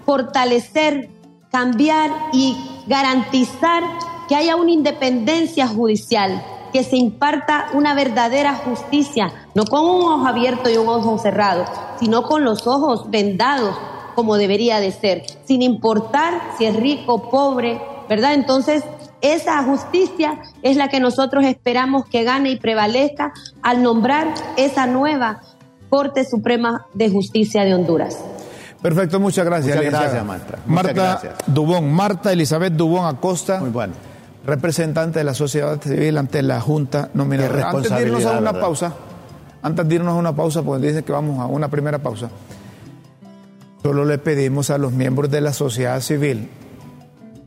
[0.06, 1.10] fortalecer,
[1.52, 2.56] cambiar y
[2.88, 3.84] garantizar
[4.30, 10.28] que haya una independencia judicial, que se imparta una verdadera justicia, no con un ojo
[10.28, 11.65] abierto y un ojo cerrado,
[12.00, 13.76] sino con los ojos vendados
[14.15, 18.34] como debería de ser, sin importar si es rico pobre, ¿verdad?
[18.34, 18.84] Entonces,
[19.22, 25.41] esa justicia es la que nosotros esperamos que gane y prevalezca al nombrar esa nueva
[25.89, 28.17] Corte Suprema de Justicia de Honduras.
[28.82, 29.76] Perfecto, muchas gracias.
[29.76, 30.60] Muchas gracias, Marta.
[30.67, 33.60] Marta Dubón, Marta Elizabeth Dubón Acosta.
[33.60, 33.93] Muy bueno.
[34.46, 37.63] Representante de la sociedad civil ante la Junta Nominal.
[37.63, 38.93] Antes de irnos a una pausa,
[39.62, 42.30] antes de irnos a una pausa, porque dice que vamos a una primera pausa,
[43.82, 46.50] solo le pedimos a los miembros de la sociedad civil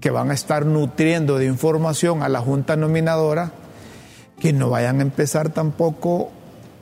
[0.01, 3.53] que van a estar nutriendo de información a la Junta Nominadora
[4.41, 6.31] que no vayan a empezar tampoco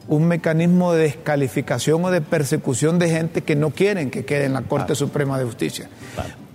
[0.07, 4.55] un mecanismo de descalificación o de persecución de gente que no quieren que quede en
[4.55, 5.91] la Corte Suprema de Justicia.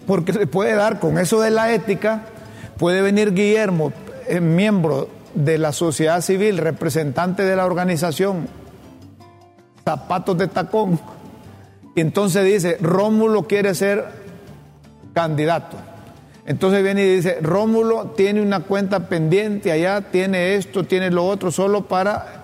[0.08, 2.24] Porque se puede dar con eso de la ética,
[2.78, 3.94] puede venir Guillermo,
[4.28, 8.48] eh, miembro de la sociedad civil, representante de la organización,
[9.86, 11.00] zapatos de tacón,
[11.96, 14.06] y entonces dice, Rómulo quiere ser
[15.14, 15.78] candidato.
[16.46, 21.52] Entonces viene y dice, Rómulo tiene una cuenta pendiente allá, tiene esto, tiene lo otro,
[21.52, 22.44] solo para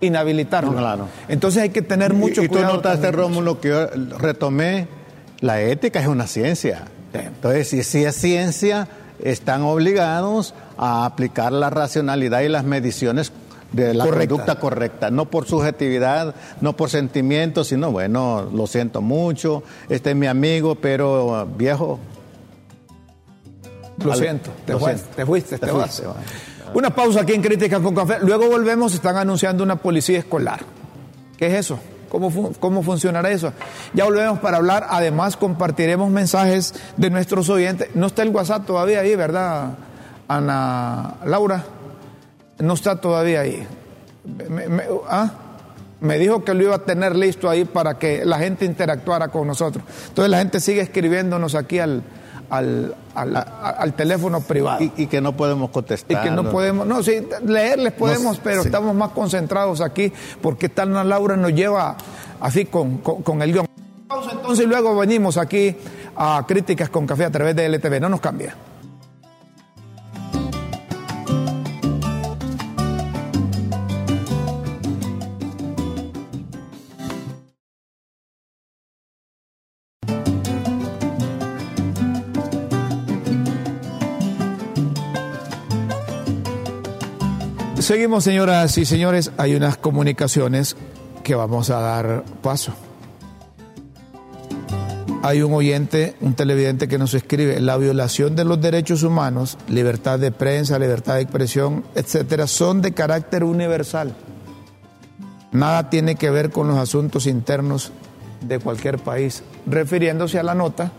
[0.00, 0.74] inhabilitarlo.
[0.74, 1.08] claro.
[1.28, 2.68] Entonces hay que tener mucho y, cuidado.
[2.68, 3.86] Y tú notaste, Rómulo, que yo
[4.18, 4.88] retomé,
[5.40, 6.84] la ética es una ciencia.
[7.12, 8.88] Entonces, si, si es ciencia,
[9.22, 13.32] están obligados a aplicar la racionalidad y las mediciones
[13.72, 19.62] de la conducta correcta, no por subjetividad, no por sentimientos, sino bueno, lo siento mucho,
[19.88, 21.98] este es mi amigo, pero viejo.
[24.04, 26.02] Lo siento, te, fuiste, te fuiste, te, fuiste.
[26.74, 28.18] Una pausa aquí en Críticas con Café.
[28.20, 30.60] Luego volvemos, están anunciando una policía escolar.
[31.38, 31.78] ¿Qué es eso?
[32.10, 33.52] ¿Cómo, ¿Cómo funcionará eso?
[33.94, 34.86] Ya volvemos para hablar.
[34.90, 37.88] Además, compartiremos mensajes de nuestros oyentes.
[37.94, 39.70] No está el WhatsApp todavía ahí, ¿verdad,
[40.28, 41.64] Ana Laura?
[42.58, 43.66] No está todavía ahí.
[45.08, 45.30] ¿ah?
[46.00, 49.46] me dijo que lo iba a tener listo ahí para que la gente interactuara con
[49.46, 49.84] nosotros.
[50.08, 52.02] Entonces la gente sigue escribiéndonos aquí al,
[52.50, 54.84] al, al, teléfono privado.
[54.96, 56.24] Y, que no podemos contestar.
[56.24, 61.04] Y que no podemos, no, sí, leerles podemos, pero estamos más concentrados aquí porque Tana
[61.04, 61.96] Laura nos lleva
[62.40, 63.66] así con, con, el guion.
[64.30, 65.76] Entonces luego venimos aquí
[66.16, 68.54] a Críticas con Café a través de LTV, no nos cambia.
[87.86, 89.30] Seguimos, señoras y señores.
[89.36, 90.76] Hay unas comunicaciones
[91.22, 92.72] que vamos a dar paso.
[95.22, 100.18] Hay un oyente, un televidente que nos escribe, la violación de los derechos humanos, libertad
[100.18, 104.16] de prensa, libertad de expresión, etcétera, son de carácter universal.
[105.52, 107.92] Nada tiene que ver con los asuntos internos
[108.40, 110.90] de cualquier país, refiriéndose a la nota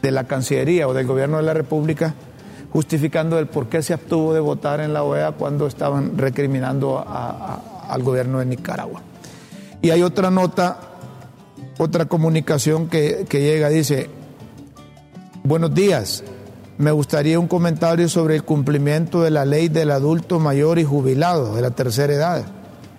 [0.00, 2.14] de la Cancillería o del Gobierno de la República
[2.76, 8.02] justificando el por qué se abstuvo de votar en la OEA cuando estaban recriminando al
[8.02, 9.00] gobierno de Nicaragua.
[9.80, 10.78] Y hay otra nota
[11.78, 14.10] otra comunicación que, que llega, dice,
[15.42, 16.22] buenos días,
[16.76, 21.54] me gustaría un comentario sobre el cumplimiento de la ley del adulto mayor y jubilado
[21.54, 22.44] de la tercera edad,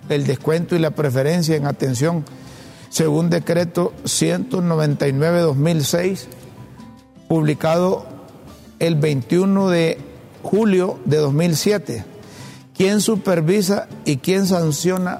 [0.10, 2.26] el descuento y la preferencia en atención,
[2.90, 6.26] según decreto 199-2006,
[7.28, 8.16] publicado
[8.80, 9.98] el 21 de
[10.44, 12.06] julio de 2007.
[12.76, 15.20] ¿Quién supervisa y quién sanciona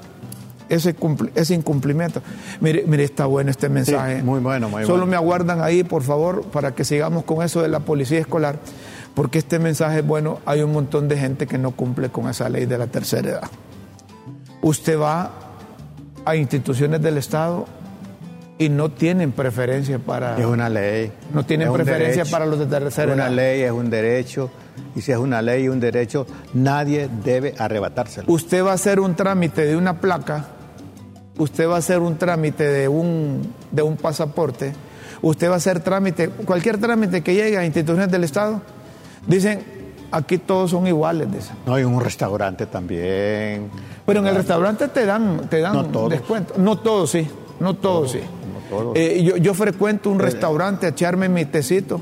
[0.68, 0.94] ese,
[1.34, 2.22] ese incumplimiento?
[2.60, 4.22] Mire, mire, está bueno este mensaje.
[4.22, 7.68] muy bueno, muy Solo me aguardan ahí, por favor, para que sigamos con eso de
[7.68, 8.60] la policía escolar,
[9.14, 10.38] porque este mensaje es bueno.
[10.46, 13.50] Hay un montón de gente que no cumple con esa ley de la tercera edad.
[14.62, 15.32] Usted va
[16.24, 17.66] a instituciones del Estado
[18.58, 20.36] y no tienen preferencia para...
[20.36, 21.12] Es una ley.
[21.32, 23.12] No tienen preferencia para los de tercera.
[23.12, 24.50] Es una ley, es un derecho.
[24.96, 28.30] Y si es una ley y un derecho, nadie debe arrebatárselo.
[28.32, 30.46] Usted va a hacer un trámite de una placa,
[31.36, 34.72] usted va a hacer un trámite de un, de un pasaporte,
[35.22, 38.60] usted va a hacer trámite, cualquier trámite que llegue a instituciones del Estado,
[39.26, 39.62] dicen,
[40.10, 41.30] aquí todos son iguales.
[41.30, 41.56] Dicen.
[41.66, 43.70] No, hay un restaurante también.
[44.04, 46.54] Pero en el restaurante te dan, te dan no descuento.
[46.56, 47.28] No todos, sí.
[47.60, 48.20] No todos, sí.
[48.94, 52.00] Eh, yo, yo, frecuento un eh, restaurante a echarme mi tecito.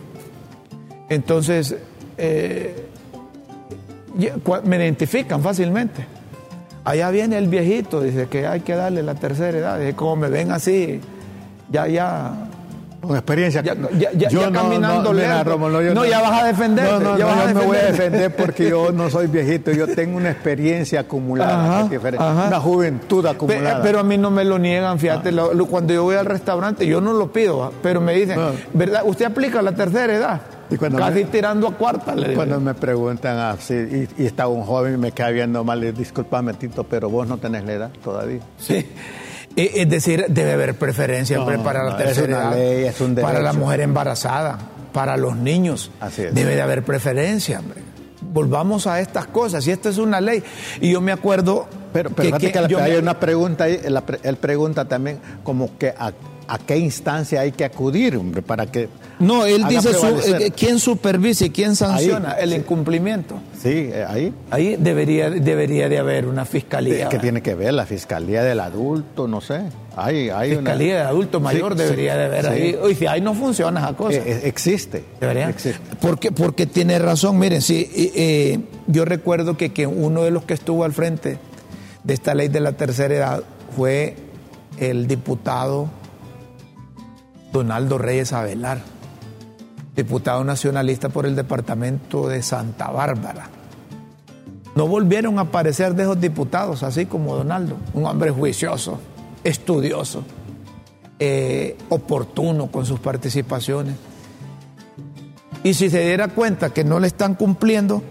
[1.08, 1.76] Entonces,
[2.18, 2.88] eh,
[4.64, 6.04] me identifican fácilmente.
[6.84, 9.78] Allá viene el viejito, dice que hay que darle la tercera edad.
[9.78, 11.00] Dice, como me ven así,
[11.70, 12.48] ya, ya,
[13.06, 13.62] con experiencia.
[13.62, 13.74] Ya,
[14.28, 16.84] yo caminando no, no, ya vas a defender.
[16.84, 20.16] No, no, ya yo me voy a defender porque yo no soy viejito, yo tengo
[20.16, 21.88] una experiencia acumulada,
[22.48, 23.82] una juventud acumulada.
[23.82, 25.48] Pero, a mí no me lo niegan, fíjate, ah.
[25.68, 27.72] cuando yo voy al restaurante, yo no lo pido, ¿ah?
[27.82, 28.38] pero me dicen,
[28.72, 29.02] ¿verdad?
[29.04, 30.40] ¿Usted aplica la tercera edad?
[30.68, 32.14] Y cuando Casi tirando a cuarta.
[32.16, 35.94] Le cuando me preguntan así, y, y está un joven y me queda viendo mal,
[35.94, 38.40] disculpame, Tito, pero vos no tenés la edad todavía.
[38.58, 38.84] Sí.
[39.56, 42.92] Es decir, debe haber preferencia para la tercera edad,
[43.22, 44.58] para la mujer embarazada,
[44.92, 45.90] para los niños.
[46.16, 47.60] Debe de haber preferencia,
[48.20, 50.42] Volvamos a estas cosas, y esta es una ley.
[50.82, 51.66] Y yo me acuerdo.
[51.94, 53.80] Pero, pero que, hay una pregunta ahí,
[54.22, 56.12] él pregunta también como que a,
[56.46, 61.46] a qué instancia hay que acudir, hombre, para que no, él dice eh, quién supervisa
[61.46, 63.36] y quién sanciona el incumplimiento.
[63.58, 64.34] Sí, eh, ahí.
[64.50, 67.08] Ahí debería, debería de haber una fiscalía.
[67.08, 67.72] ¿Qué tiene que ver?
[67.72, 69.62] La fiscalía del adulto, no sé.
[69.96, 72.76] Hay, hay fiscalía del adulto mayor debería de haber ahí.
[72.80, 74.18] Oye, si ahí no funciona esa cosa.
[74.18, 75.04] Eh, existe.
[75.18, 75.48] Debería.
[75.48, 75.80] Existe.
[76.00, 80.84] Porque, porque tiene razón, miren, sí, yo recuerdo que, que uno de los que estuvo
[80.84, 81.38] al frente
[82.04, 83.42] de esta ley de la tercera edad
[83.74, 84.16] fue
[84.78, 85.88] el diputado
[87.52, 88.95] Donaldo Reyes Avelar
[89.96, 93.48] diputado nacionalista por el departamento de Santa Bárbara.
[94.74, 99.00] No volvieron a aparecer de esos diputados, así como Donaldo, un hombre juicioso,
[99.42, 100.22] estudioso,
[101.18, 103.94] eh, oportuno con sus participaciones.
[105.64, 108.02] Y si se diera cuenta que no le están cumpliendo,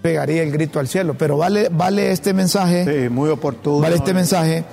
[0.00, 1.14] pegaría el grito al cielo.
[1.18, 2.84] Pero vale, vale este mensaje.
[2.84, 3.80] Sí, muy oportuno.
[3.80, 4.64] Vale este mensaje.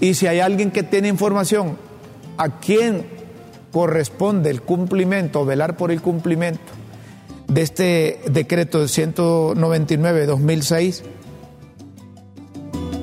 [0.00, 1.78] Y si hay alguien que tiene información,
[2.36, 3.17] ¿a quién
[3.72, 6.60] corresponde el cumplimiento, velar por el cumplimiento
[7.48, 11.02] de este decreto de 199-2006,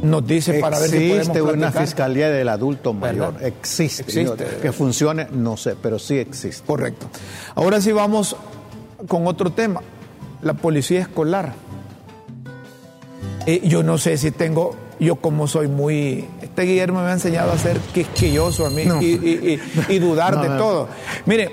[0.03, 3.37] nos dice para ver si podemos una fiscalía del adulto mayor.
[3.41, 4.03] Existe.
[4.03, 4.45] existe.
[4.61, 6.63] que funcione, no sé, pero sí existe.
[6.65, 7.07] Correcto.
[7.55, 8.35] Ahora sí vamos
[9.07, 9.81] con otro tema,
[10.43, 11.53] la policía escolar.
[13.47, 16.25] Eh, yo no sé si tengo yo como soy muy...
[16.55, 20.87] Este Guillermo me ha enseñado a ser quisquilloso a mí y, dudar de todo.
[21.25, 21.51] Mire,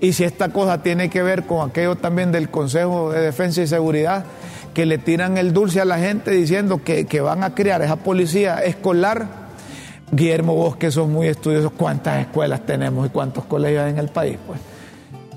[0.00, 3.66] y si esta cosa tiene que ver con aquello también del Consejo de Defensa y
[3.66, 4.24] Seguridad,
[4.72, 8.62] que le tiran el dulce a la gente diciendo que, van a crear esa policía
[8.62, 9.26] escolar.
[10.12, 14.10] Guillermo, vos que sos muy estudioso, ¿cuántas escuelas tenemos y cuántos colegios hay en el
[14.10, 14.38] país?
[14.46, 14.60] Pues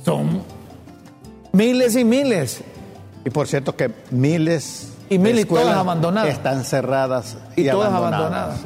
[0.05, 0.43] son
[1.51, 2.61] miles y miles.
[3.25, 6.29] Y por cierto que miles y mil y todas abandonadas.
[6.29, 8.59] Están cerradas y, todas abandonadas.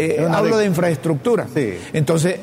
[0.00, 1.46] Eh, hablo de infraestructura.
[1.52, 1.78] Sí.
[1.92, 2.38] Entonces.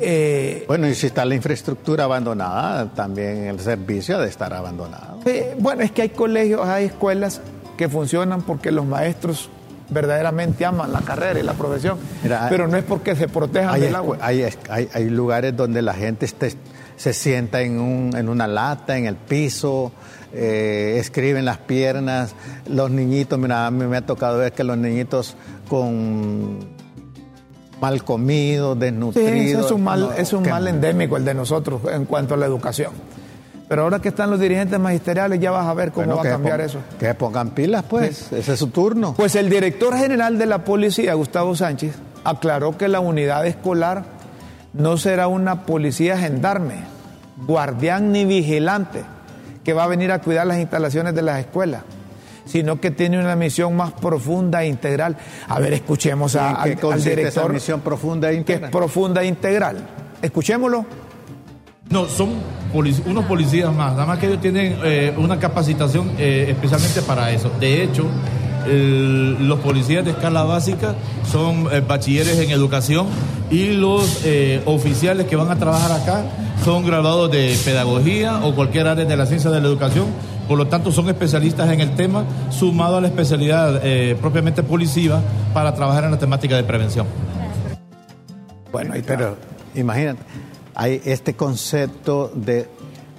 [0.00, 5.20] Eh, bueno, y si está la infraestructura abandonada, también el servicio ha de estar abandonado.
[5.58, 7.40] bueno, es que hay colegios, hay escuelas
[7.76, 9.48] que funcionan porque los maestros
[9.90, 11.98] verdaderamente aman la carrera y la profesión,
[12.48, 14.18] pero no es porque se protejan del agua.
[14.20, 16.26] Hay, hay, hay, lugares donde la gente
[16.96, 19.92] se sienta en, un, en una lata, en el piso,
[20.32, 22.34] eh, escriben las piernas,
[22.68, 25.36] los niñitos, mira, a mí me ha tocado ver que los niñitos
[25.68, 26.58] con
[27.80, 29.66] mal comidos, desnutridos.
[29.66, 32.92] es un mal, es un mal endémico el de nosotros en cuanto a la educación.
[33.68, 36.60] Pero ahora que están los dirigentes magisteriales ya vas a ver cómo va a cambiar
[36.60, 36.80] eso.
[36.98, 39.14] Que pongan pilas, pues, ese es su turno.
[39.16, 41.94] Pues el director general de la policía, Gustavo Sánchez,
[42.24, 44.04] aclaró que la unidad escolar
[44.74, 46.76] no será una policía gendarme,
[47.46, 49.02] guardián ni vigilante
[49.64, 51.82] que va a venir a cuidar las instalaciones de las escuelas,
[52.44, 55.16] sino que tiene una misión más profunda e integral.
[55.48, 57.26] A ver, escuchemos a, al, director.
[57.26, 58.60] Esa misión profunda e integral?
[58.60, 59.76] Que es profunda e integral.
[60.22, 60.86] Escuchémoslo.
[61.90, 62.30] No, son
[62.72, 67.50] unos policías más, nada más que ellos tienen eh, una capacitación eh, especialmente para eso.
[67.60, 68.06] De hecho,
[68.66, 70.94] los policías de escala básica
[71.30, 73.06] son eh, bachilleres en educación
[73.50, 74.24] y los
[74.64, 76.24] oficiales que van a trabajar acá
[76.64, 80.06] son graduados de pedagogía o cualquier área de la ciencia de la educación.
[80.48, 83.80] Por lo tanto, son especialistas en el tema, sumado a la especialidad
[84.20, 85.20] propiamente policiva
[85.52, 87.06] para trabajar en la temática de prevención.
[88.70, 89.36] Bueno, pero
[89.74, 90.20] imagínate
[90.74, 92.68] hay este concepto de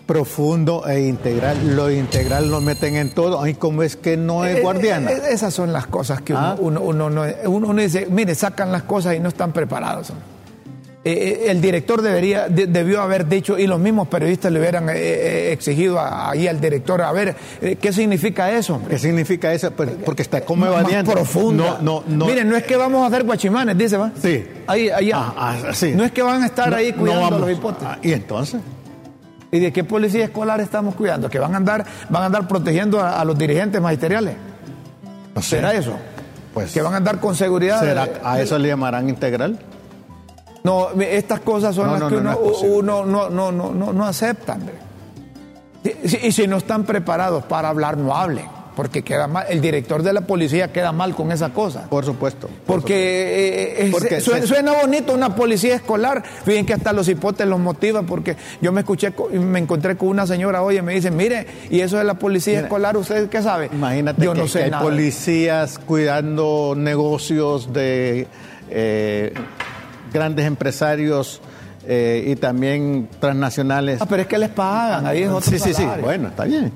[0.06, 1.76] profundo e integral.
[1.76, 3.42] Lo integral lo meten en todo.
[3.42, 5.12] Ay, ¿cómo es que no es eh, guardiana?
[5.12, 6.56] Eh, esas son las cosas que uno, ¿Ah?
[6.60, 7.08] uno,
[7.46, 10.12] uno, dice, mire, sacan las cosas y no están preparados.
[11.08, 16.48] Eh, el director debería, debió haber dicho, y los mismos periodistas le hubieran exigido ahí
[16.48, 17.36] al director, a ver,
[17.80, 18.82] ¿qué significa eso?
[18.90, 19.70] ¿Qué significa eso?
[19.70, 21.12] Pues, porque está como evadiendo.
[21.12, 21.78] profundo.
[21.80, 24.12] No, no, Miren, no es que vamos a hacer guachimanes, dice, ¿va?
[24.20, 24.48] Sí.
[24.66, 25.18] Ahí, allá.
[25.18, 25.94] Ah, ah, sí.
[25.96, 27.98] No es que van a estar ahí cuidando los hipótesis.
[28.02, 28.62] ¿Y entonces?
[29.52, 31.30] ¿Y de qué policía escolar estamos cuidando?
[31.30, 34.36] ¿Que van a andar, van a andar protegiendo a, los dirigentes magisteriales?
[35.36, 35.94] No ¿Será eso?
[36.54, 37.80] Pues, ¿Que van a andar con seguridad?
[37.80, 39.60] ¿será, ¿A eso le llamarán integral?
[40.66, 44.58] No, estas cosas son las que uno, uno no, no, no, no, acepta.
[45.84, 48.48] Y, si no están preparados para hablar, no hablen.
[48.76, 51.88] Porque queda mal, el director de la policía queda mal con esa cosa.
[51.88, 52.50] Por supuesto.
[52.66, 56.24] porque, eh, suena, bonito una policía escolar.
[56.44, 60.26] Fíjense que hasta los hipotes los motiva, porque yo me escuché, me encontré con una
[60.26, 63.70] señora hoy y me dice, mire, y eso de la policía escolar, ¿usted qué sabe?
[63.72, 68.28] Imagínate yo no sé hay policías cuidando negocios de
[68.72, 69.32] eh,
[70.16, 71.42] grandes empresarios.
[71.88, 74.02] Eh, y también transnacionales.
[74.02, 76.72] Ah, pero es que les pagan, ahí es otro Sí, sí, sí, bueno, está bien.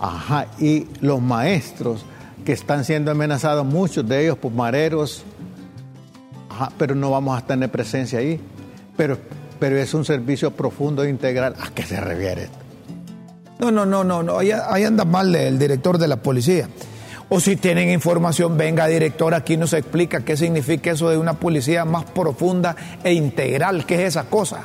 [0.00, 2.06] Ajá, y los maestros
[2.42, 5.24] que están siendo amenazados, muchos de ellos por mareros,
[6.48, 8.40] ajá, pero no vamos a tener presencia ahí.
[8.96, 9.18] Pero,
[9.60, 11.54] pero es un servicio profundo e integral.
[11.60, 12.48] ¿A qué se refiere
[13.58, 14.38] No, no, no, no, no.
[14.38, 16.68] Ahí, anda mal el director de la policía.
[17.28, 21.84] O si tienen información, venga director, aquí nos explica qué significa eso de una policía
[21.84, 23.84] más profunda e integral.
[23.84, 24.64] ¿Qué es esa cosa?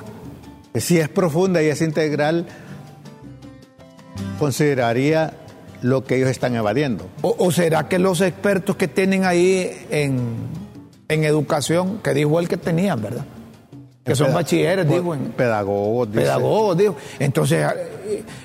[0.76, 2.46] Si es profunda y es integral,
[4.38, 5.34] consideraría
[5.82, 7.08] lo que ellos están evadiendo.
[7.22, 10.50] ¿O, será que los expertos que tienen ahí en,
[11.10, 13.26] educación, que dijo él que tenían, ¿verdad?
[14.06, 15.14] Que son bachilleres, digo.
[15.14, 16.08] En, pedagogos.
[16.08, 16.96] Pedagogos, digo.
[17.20, 17.66] Entonces,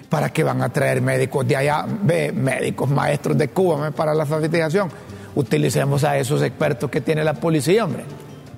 [0.08, 4.90] ¿para qué van a traer médicos de allá, médicos, maestros de Cuba para la alfabetización?
[5.34, 8.04] Utilicemos a esos expertos que tiene la policía, hombre.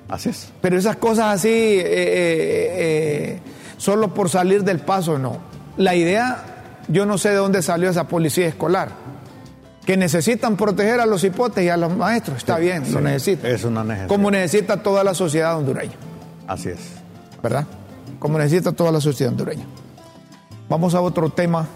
[0.07, 0.51] Así es.
[0.61, 3.39] Pero esas cosas así, eh, eh,
[3.77, 5.37] solo por salir del paso, no.
[5.77, 8.89] La idea yo no sé de dónde salió esa policía escolar.
[9.85, 13.51] Que necesitan proteger a los hipotes y a los maestros, está bien, lo necesitan.
[13.51, 14.07] Es una necesidad.
[14.07, 15.93] Como necesita toda la sociedad hondureña.
[16.47, 16.79] Así es.
[17.41, 17.65] ¿Verdad?
[18.19, 19.65] Como necesita toda la sociedad hondureña.
[20.69, 21.67] Vamos a otro tema.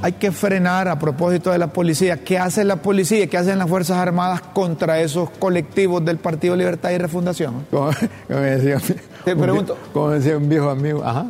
[0.00, 2.22] Hay que frenar a propósito de la policía.
[2.22, 3.26] ¿Qué hace la policía?
[3.26, 7.66] ¿Qué hacen las Fuerzas Armadas contra esos colectivos del Partido Libertad y Refundación?
[7.70, 7.90] Como,
[8.28, 8.78] decía,
[9.24, 9.76] Te pregunto.
[9.92, 11.26] como decía un viejo amigo, ajá.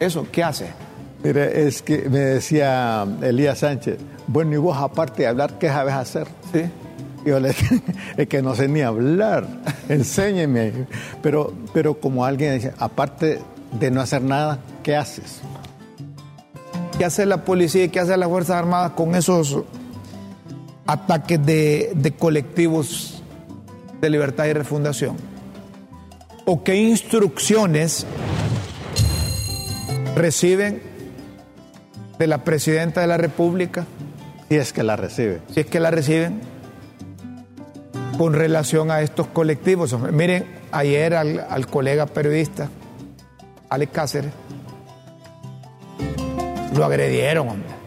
[0.00, 0.72] ¿Eso qué hace?
[1.22, 5.94] Mire, es que me decía Elías Sánchez, bueno, y vos aparte de hablar, ¿qué sabes
[5.94, 6.26] hacer?
[6.52, 6.62] Sí.
[7.26, 7.54] Yo le
[8.16, 9.46] es que no sé ni hablar,
[9.90, 10.86] enséñeme.
[11.22, 13.40] Pero, pero como alguien dice, aparte
[13.78, 15.40] de no hacer nada, ¿qué haces?
[16.98, 19.62] ¿Qué hace la policía y qué hace las Fuerzas Armadas con esos
[20.86, 23.22] ataques de, de colectivos
[24.00, 25.16] de libertad y refundación?
[26.44, 28.06] ¿O qué instrucciones
[30.14, 30.82] reciben
[32.20, 33.86] de la presidenta de la República.
[34.48, 35.40] Si es que la recibe.
[35.52, 36.40] Si es que la reciben
[38.18, 39.98] con relación a estos colectivos.
[40.12, 42.68] Miren, ayer al, al colega periodista,
[43.70, 44.32] Alex Cáceres,
[46.74, 47.80] lo agredieron, hombre.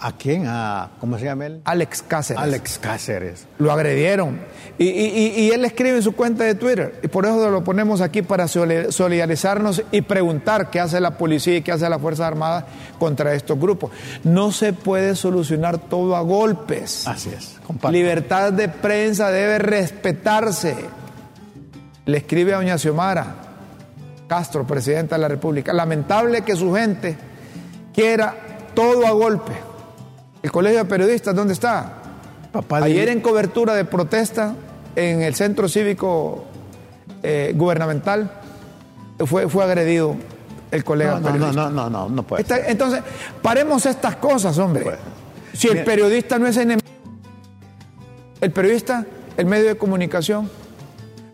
[0.00, 0.44] ¿A quién?
[0.46, 1.62] ¿A, ¿Cómo se llama él?
[1.64, 2.42] Alex Cáceres.
[2.42, 3.46] Alex Cáceres.
[3.58, 4.38] Lo agredieron.
[4.76, 7.00] Y, y, él escribe en su cuenta de Twitter.
[7.02, 11.62] Y por eso lo ponemos aquí para solidarizarnos y preguntar qué hace la policía y
[11.62, 12.66] qué hace la Fuerza Armada
[12.98, 13.92] contra estos grupos.
[14.24, 17.08] No se puede solucionar todo a golpes.
[17.08, 17.56] Así es.
[17.90, 20.76] Libertad de prensa debe respetarse.
[22.04, 23.43] Le escribe a doña Xiomara
[24.34, 25.72] Castro, presidenta de la República.
[25.72, 27.16] Lamentable que su gente
[27.94, 28.34] quiera
[28.74, 29.52] todo a golpe
[30.42, 31.92] el Colegio de Periodistas, ¿dónde está?
[32.50, 34.56] Papá Ayer en cobertura de protesta
[34.96, 36.44] en el Centro Cívico
[37.22, 38.28] eh, gubernamental,
[39.24, 40.16] fue, fue agredido
[40.72, 41.20] el colega.
[41.20, 42.44] No, no, no, no, no, no, puede.
[42.68, 43.02] entonces,
[43.40, 44.84] paremos estas cosas, hombre.
[45.52, 46.86] Si el periodista no es enemigo,
[48.40, 49.06] el periodista,
[49.36, 50.50] el medio de comunicación,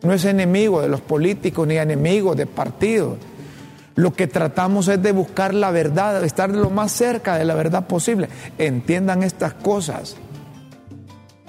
[0.03, 3.19] no es enemigo de los políticos ni enemigo de partidos.
[3.97, 7.55] Lo que tratamos es de buscar la verdad, de estar lo más cerca de la
[7.55, 8.29] verdad posible.
[8.57, 10.17] Entiendan estas cosas.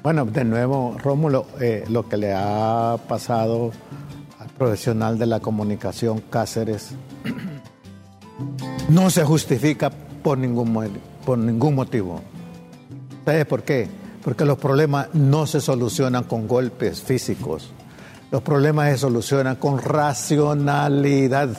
[0.04, 3.72] Bueno, de nuevo, Rómulo, eh, lo que le ha pasado
[4.40, 6.96] al profesional de la comunicación Cáceres
[8.90, 9.92] no se justifica
[10.24, 10.90] por ningún,
[11.26, 12.22] por ningún motivo.
[13.24, 13.88] ¿Sabes por qué?
[14.24, 17.72] Porque los problemas no se solucionan con golpes físicos.
[18.32, 21.50] Los problemas se solucionan con racionalidad,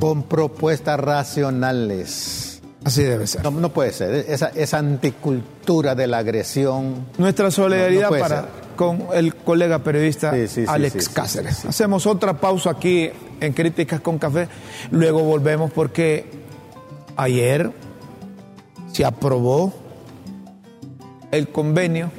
[0.00, 2.62] con propuestas racionales.
[2.82, 3.44] Así debe ser.
[3.44, 4.24] No, puede ser.
[4.28, 7.06] Esa, esa, anticultura de la agresión.
[7.18, 10.32] Nuestra solidaridad para, con el colega periodista
[10.66, 11.66] Alex Cáceres.
[11.66, 13.10] Hacemos otra pausa aquí
[13.40, 14.48] en Críticas con Café.
[14.90, 16.24] Luego volvemos porque
[17.16, 17.70] ayer
[18.90, 19.72] se aprobó
[21.30, 22.10] el convenio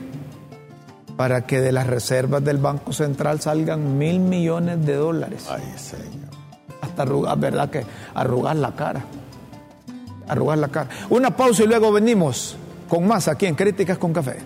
[1.17, 5.45] para que de las reservas del Banco Central salgan mil millones de dólares.
[5.49, 6.29] Ay, señor.
[6.81, 7.69] Hasta arrugar, ¿verdad?
[7.69, 9.05] Que arrugar la cara.
[10.27, 10.89] Arrugar la cara.
[11.09, 12.55] Una pausa y luego venimos
[12.89, 14.37] con más aquí en Críticas con Café.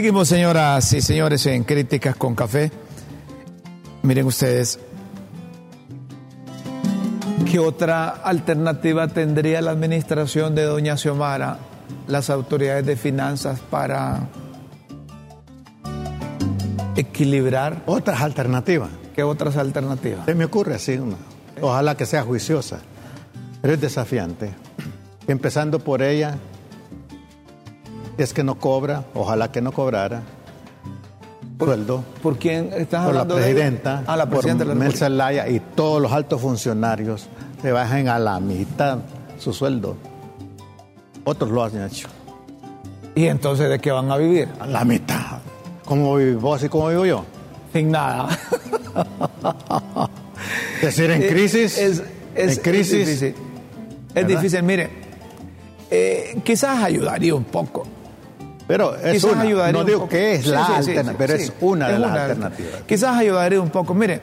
[0.00, 2.72] Seguimos, señoras y señores, en Críticas con Café.
[4.02, 4.80] Miren ustedes,
[7.52, 11.58] ¿qué otra alternativa tendría la administración de Doña Xiomara,
[12.06, 14.26] las autoridades de finanzas, para
[16.96, 17.82] equilibrar?
[17.84, 18.88] Otras alternativas.
[19.14, 20.24] ¿Qué otras alternativas?
[20.24, 21.16] Se me ocurre así una.
[21.60, 22.78] Ojalá que sea juiciosa,
[23.60, 24.54] pero es desafiante.
[25.28, 26.38] Empezando por ella,
[28.22, 30.22] es que no cobra, ojalá que no cobrara
[31.64, 32.04] sueldo.
[32.22, 33.36] ¿Por quién estás por hablando?
[33.36, 37.28] La presidenta, ah, la presidenta por Mel Zelaya y todos los altos funcionarios
[37.60, 38.98] se bajen a la mitad
[39.38, 39.96] su sueldo.
[41.24, 42.08] Otros lo han hecho.
[43.14, 44.48] ¿Y entonces de qué van a vivir?
[44.58, 45.40] A la mitad.
[45.84, 47.24] ¿Cómo vivís vos y cómo vivo yo?
[47.72, 48.28] Sin nada.
[50.76, 51.76] es decir, en crisis.
[51.78, 52.02] Es,
[52.34, 53.08] en crisis.
[53.08, 53.34] Es difícil.
[54.14, 54.62] Es difícil.
[54.62, 54.90] Mire,
[55.90, 57.84] eh, quizás ayudaría un poco
[58.70, 62.16] pero es Quizás una, no digo que es la alternativa, pero es una de las
[62.16, 62.82] alternativas.
[62.86, 63.94] Quizás ayudaría un poco.
[63.94, 64.20] Mire,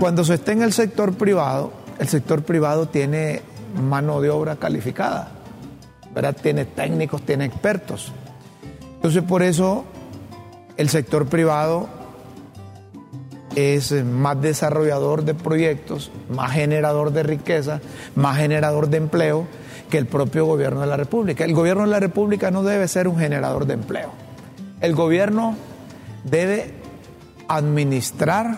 [0.00, 3.42] cuando se esté en el sector privado, el sector privado tiene
[3.80, 5.28] mano de obra calificada,
[6.12, 6.34] ¿verdad?
[6.42, 8.10] Tiene técnicos, tiene expertos.
[8.96, 9.84] Entonces, por eso
[10.76, 11.86] el sector privado
[13.54, 17.80] es más desarrollador de proyectos, más generador de riqueza,
[18.16, 19.46] más generador de empleo
[19.92, 21.44] que el propio gobierno de la República.
[21.44, 24.10] El gobierno de la República no debe ser un generador de empleo.
[24.80, 25.54] El gobierno
[26.24, 26.72] debe
[27.46, 28.56] administrar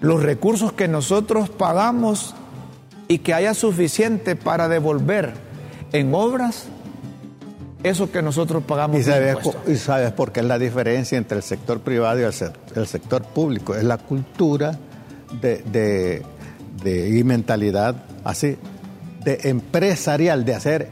[0.00, 2.36] los recursos que nosotros pagamos
[3.08, 5.34] y que haya suficiente para devolver
[5.90, 6.68] en obras
[7.82, 9.00] eso que nosotros pagamos.
[9.00, 12.86] ¿Y sabes, y sabes por qué es la diferencia entre el sector privado y el,
[12.86, 13.74] sector público?
[13.74, 14.78] Es la cultura
[15.40, 16.22] de,
[16.84, 18.56] de, y mentalidad así
[19.28, 20.88] de empresarial, de hacer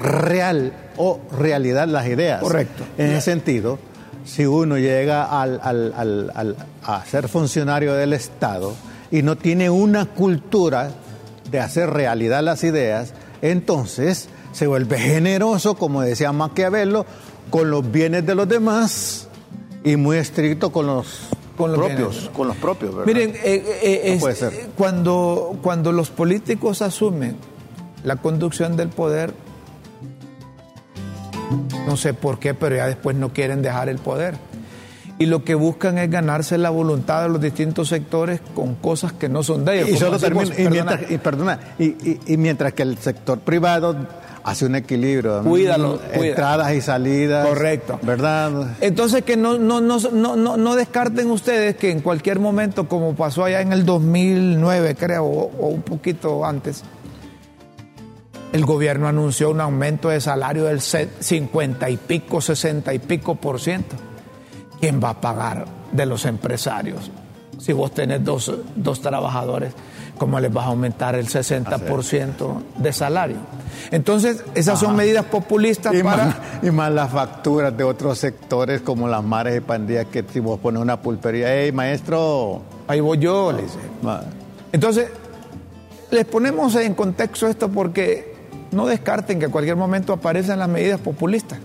[0.00, 2.40] real o realidad las ideas.
[2.40, 2.84] Correcto.
[2.96, 3.78] En ese sentido,
[4.24, 8.74] si uno llega al, a ser funcionario del Estado
[9.10, 10.90] y no tiene una cultura
[11.50, 17.04] de hacer realidad las ideas, entonces se vuelve generoso, como decía Maquiavelo,
[17.50, 19.26] con los bienes de los demás
[19.82, 22.94] y muy estricto con los con los propios, con los propios.
[23.04, 27.36] Miren, eh, eh, eh, cuando cuando los políticos asumen
[28.04, 29.34] la conducción del poder,
[31.86, 34.34] no sé por qué, pero ya después no quieren dejar el poder.
[35.18, 39.28] Y lo que buscan es ganarse la voluntad de los distintos sectores con cosas que
[39.28, 39.90] no son de ellos.
[39.90, 40.18] Y, solo
[40.58, 43.94] y, mientras, perdona, y, mientras que el sector privado
[44.42, 45.42] hace un equilibrio.
[45.44, 46.00] Cuídalo.
[46.12, 47.46] Entradas y salidas.
[47.46, 48.00] Correcto.
[48.02, 48.76] ¿Verdad?
[48.80, 53.44] Entonces que no, no, no, no, no descarten ustedes que en cualquier momento, como pasó
[53.44, 56.82] allá en el 2009, creo, o un poquito antes,
[58.52, 63.60] el gobierno anunció un aumento de salario del 50 y pico, 60 y pico por
[63.60, 63.96] ciento.
[64.78, 67.10] ¿Quién va a pagar de los empresarios?
[67.58, 69.72] Si vos tenés dos, dos trabajadores,
[70.18, 73.36] ¿cómo les vas a aumentar el 60% de salario?
[73.90, 76.26] Entonces, esas son medidas populistas y para...
[76.26, 80.40] Más, y más las facturas de otros sectores como las mares y pandillas que si
[80.40, 82.62] vos pones una pulpería, hey maestro...
[82.88, 83.78] Ahí voy yo, le dice.
[84.72, 85.08] Entonces,
[86.10, 88.31] les ponemos en contexto esto porque
[88.72, 91.58] no descarten que en cualquier momento aparecen las medidas populistas.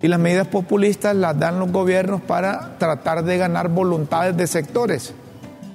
[0.00, 5.12] Y las medidas populistas las dan los gobiernos para tratar de ganar voluntades de sectores,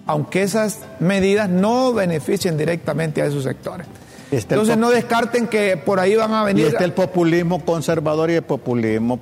[0.06, 3.86] aunque esas medidas no beneficien directamente a esos sectores.
[4.32, 6.66] Entonces no descarten que por ahí van a venir...
[6.66, 9.20] Y está el populismo conservador y el populismo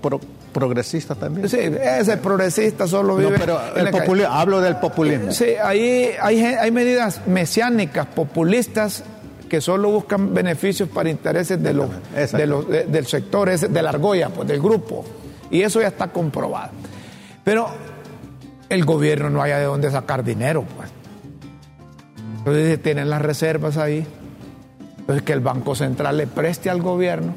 [0.54, 1.50] progresista también.
[1.50, 3.38] Sí, ese progresista solo vive...
[3.38, 5.32] pero el hablo del populismo.
[5.32, 9.04] Sí, ahí hay, hay medidas mesiánicas, populistas,
[9.52, 11.90] que solo buscan beneficios para intereses de los,
[12.90, 15.04] del sector, de la argolla, pues, del grupo.
[15.50, 16.72] Y eso ya está comprobado.
[17.44, 17.68] Pero
[18.70, 20.90] el gobierno no haya de dónde sacar dinero, pues.
[22.38, 24.08] Entonces tienen las reservas ahí.
[25.00, 27.34] Entonces que el Banco Central le preste al gobierno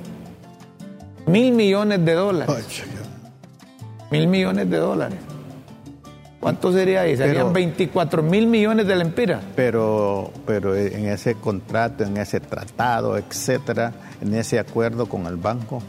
[1.26, 2.84] mil millones de dólares.
[4.12, 5.18] Mil millones de dólares.
[6.44, 7.16] ¿Cuánto sería ahí?
[7.16, 9.42] Serían 24 mil millones de lempiras.
[9.56, 15.82] Pero, pero en ese contrato, en ese tratado, etcétera, en ese acuerdo con el banco,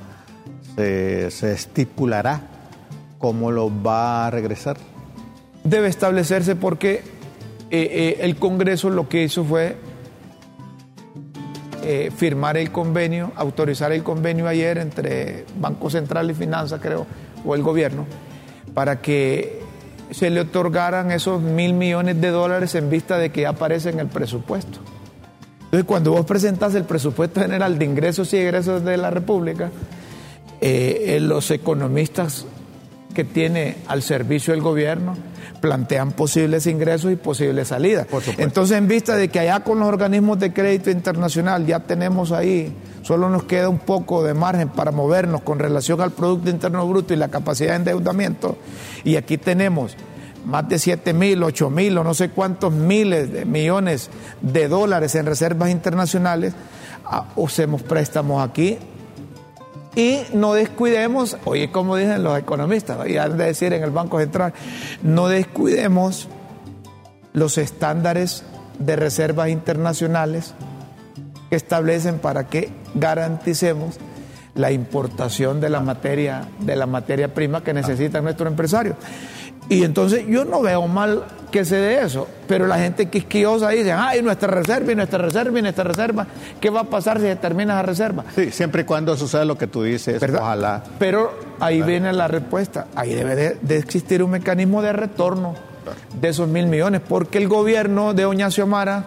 [0.77, 2.39] se, estipulará
[3.19, 4.77] cómo lo va a regresar.
[5.65, 7.03] Debe establecerse porque
[7.69, 9.75] eh, eh, el Congreso lo que hizo fue
[11.83, 17.05] eh, firmar el convenio, autorizar el convenio ayer entre Banco Central y Finanzas, creo,
[17.45, 18.05] o el gobierno,
[18.73, 19.64] para que
[20.11, 24.07] se le otorgaran esos mil millones de dólares en vista de que aparece en el
[24.07, 24.79] presupuesto.
[25.65, 29.71] Entonces, cuando vos presentás el presupuesto general de ingresos y egresos de la República,
[30.61, 32.45] eh, eh, los economistas
[33.15, 35.15] que tiene al servicio del gobierno
[35.59, 38.05] plantean posibles ingresos y posibles salidas.
[38.37, 42.71] Entonces, en vista de que allá con los organismos de crédito internacional ya tenemos ahí,
[43.01, 47.15] solo nos queda un poco de margen para movernos con relación al Producto Interno Bruto
[47.15, 48.57] y la capacidad de endeudamiento,
[49.03, 49.95] y aquí tenemos
[50.45, 54.11] más de 7 mil, 8 mil o no sé cuántos miles de millones
[54.41, 56.53] de dólares en reservas internacionales,
[57.05, 58.77] ah, usemos préstamos aquí
[59.95, 64.19] y no descuidemos, oye, como dicen los economistas, y han de decir en el Banco
[64.19, 64.53] Central,
[65.01, 66.27] no descuidemos
[67.33, 68.43] los estándares
[68.79, 70.53] de reservas internacionales
[71.49, 73.97] que establecen para que garanticemos
[74.55, 78.95] la importación de la materia, de la materia prima que necesitan nuestros empresarios.
[79.69, 83.93] Y entonces yo no veo mal que se dé eso, pero la gente quisquillosa dice,
[83.93, 86.27] ay, nuestra reserva y nuestra reserva y nuestra reserva,
[86.59, 88.25] ¿qué va a pasar si se termina esa reserva?
[88.35, 90.83] Sí, siempre y cuando suceda lo que tú dices, ojalá.
[90.99, 95.55] Pero ahí viene la respuesta, ahí debe de, existir un mecanismo de retorno
[96.19, 99.05] de esos mil millones, porque el gobierno de Doña Xiomara,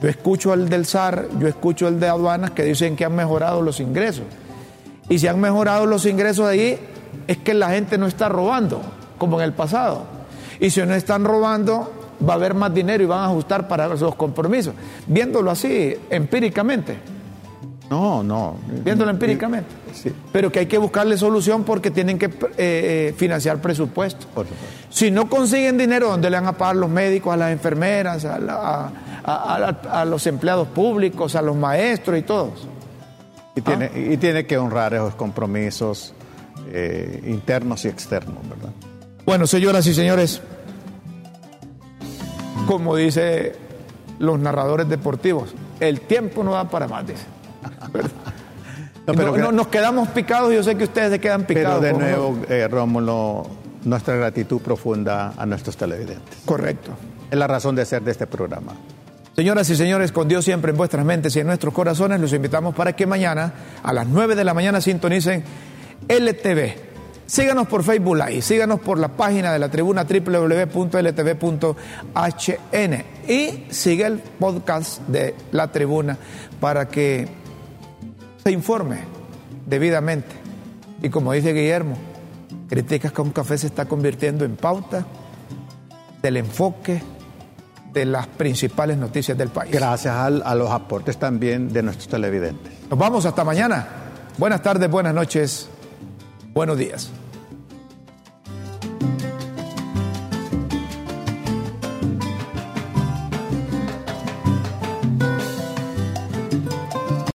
[0.00, 3.60] yo escucho el del SAR, yo escucho el de aduanas que dicen que han mejorado
[3.60, 4.24] los ingresos.
[5.08, 6.78] Y si han mejorado los ingresos de ahí,
[7.26, 8.80] es que la gente no está robando
[9.20, 10.02] como en el pasado.
[10.58, 11.92] Y si no están robando,
[12.26, 14.74] va a haber más dinero y van a ajustar para los compromisos.
[15.06, 16.98] Viéndolo así, empíricamente.
[17.90, 18.56] No, no.
[18.84, 19.68] Viéndolo empíricamente.
[19.92, 20.10] Sí.
[20.32, 24.26] Pero que hay que buscarle solución porque tienen que eh, eh, financiar presupuesto.
[24.88, 30.04] Si no consiguen dinero, ¿dónde le van a pagar los médicos, a las enfermeras, a,
[30.06, 32.68] los empleados públicos, a los maestros y todos?
[33.54, 33.98] Y tiene, ¿Ah?
[33.98, 36.14] y tiene que honrar esos compromisos
[36.72, 38.70] eh, internos y externos, ¿verdad?
[39.30, 40.40] Bueno, señoras y señores,
[42.66, 43.52] como dice
[44.18, 47.22] los narradores deportivos, el tiempo no da para más, dice.
[49.06, 51.80] No, nos quedamos picados, yo sé que ustedes se quedan picados.
[51.80, 53.46] Pero de nuevo, eh, Rómulo,
[53.84, 56.38] nuestra gratitud profunda a nuestros televidentes.
[56.44, 56.92] Correcto.
[57.30, 58.72] Es la razón de ser de este programa.
[59.36, 62.74] Señoras y señores, con Dios siempre en vuestras mentes y en nuestros corazones, los invitamos
[62.74, 63.52] para que mañana
[63.82, 65.44] a las 9 de la mañana sintonicen
[66.08, 66.89] LTV
[67.30, 71.04] Síganos por Facebook Live, síganos por la página de la tribuna www.ltv.hn
[73.28, 76.18] y sigue el podcast de la tribuna
[76.58, 77.28] para que
[78.42, 79.02] se informe
[79.64, 80.34] debidamente.
[81.00, 81.96] Y como dice Guillermo,
[82.68, 85.06] Críticas que un café se está convirtiendo en pauta
[86.20, 87.00] del enfoque
[87.92, 89.70] de las principales noticias del país.
[89.72, 92.72] Gracias a los aportes también de nuestros televidentes.
[92.90, 93.86] Nos vamos hasta mañana.
[94.36, 95.68] Buenas tardes, buenas noches,
[96.52, 97.12] buenos días.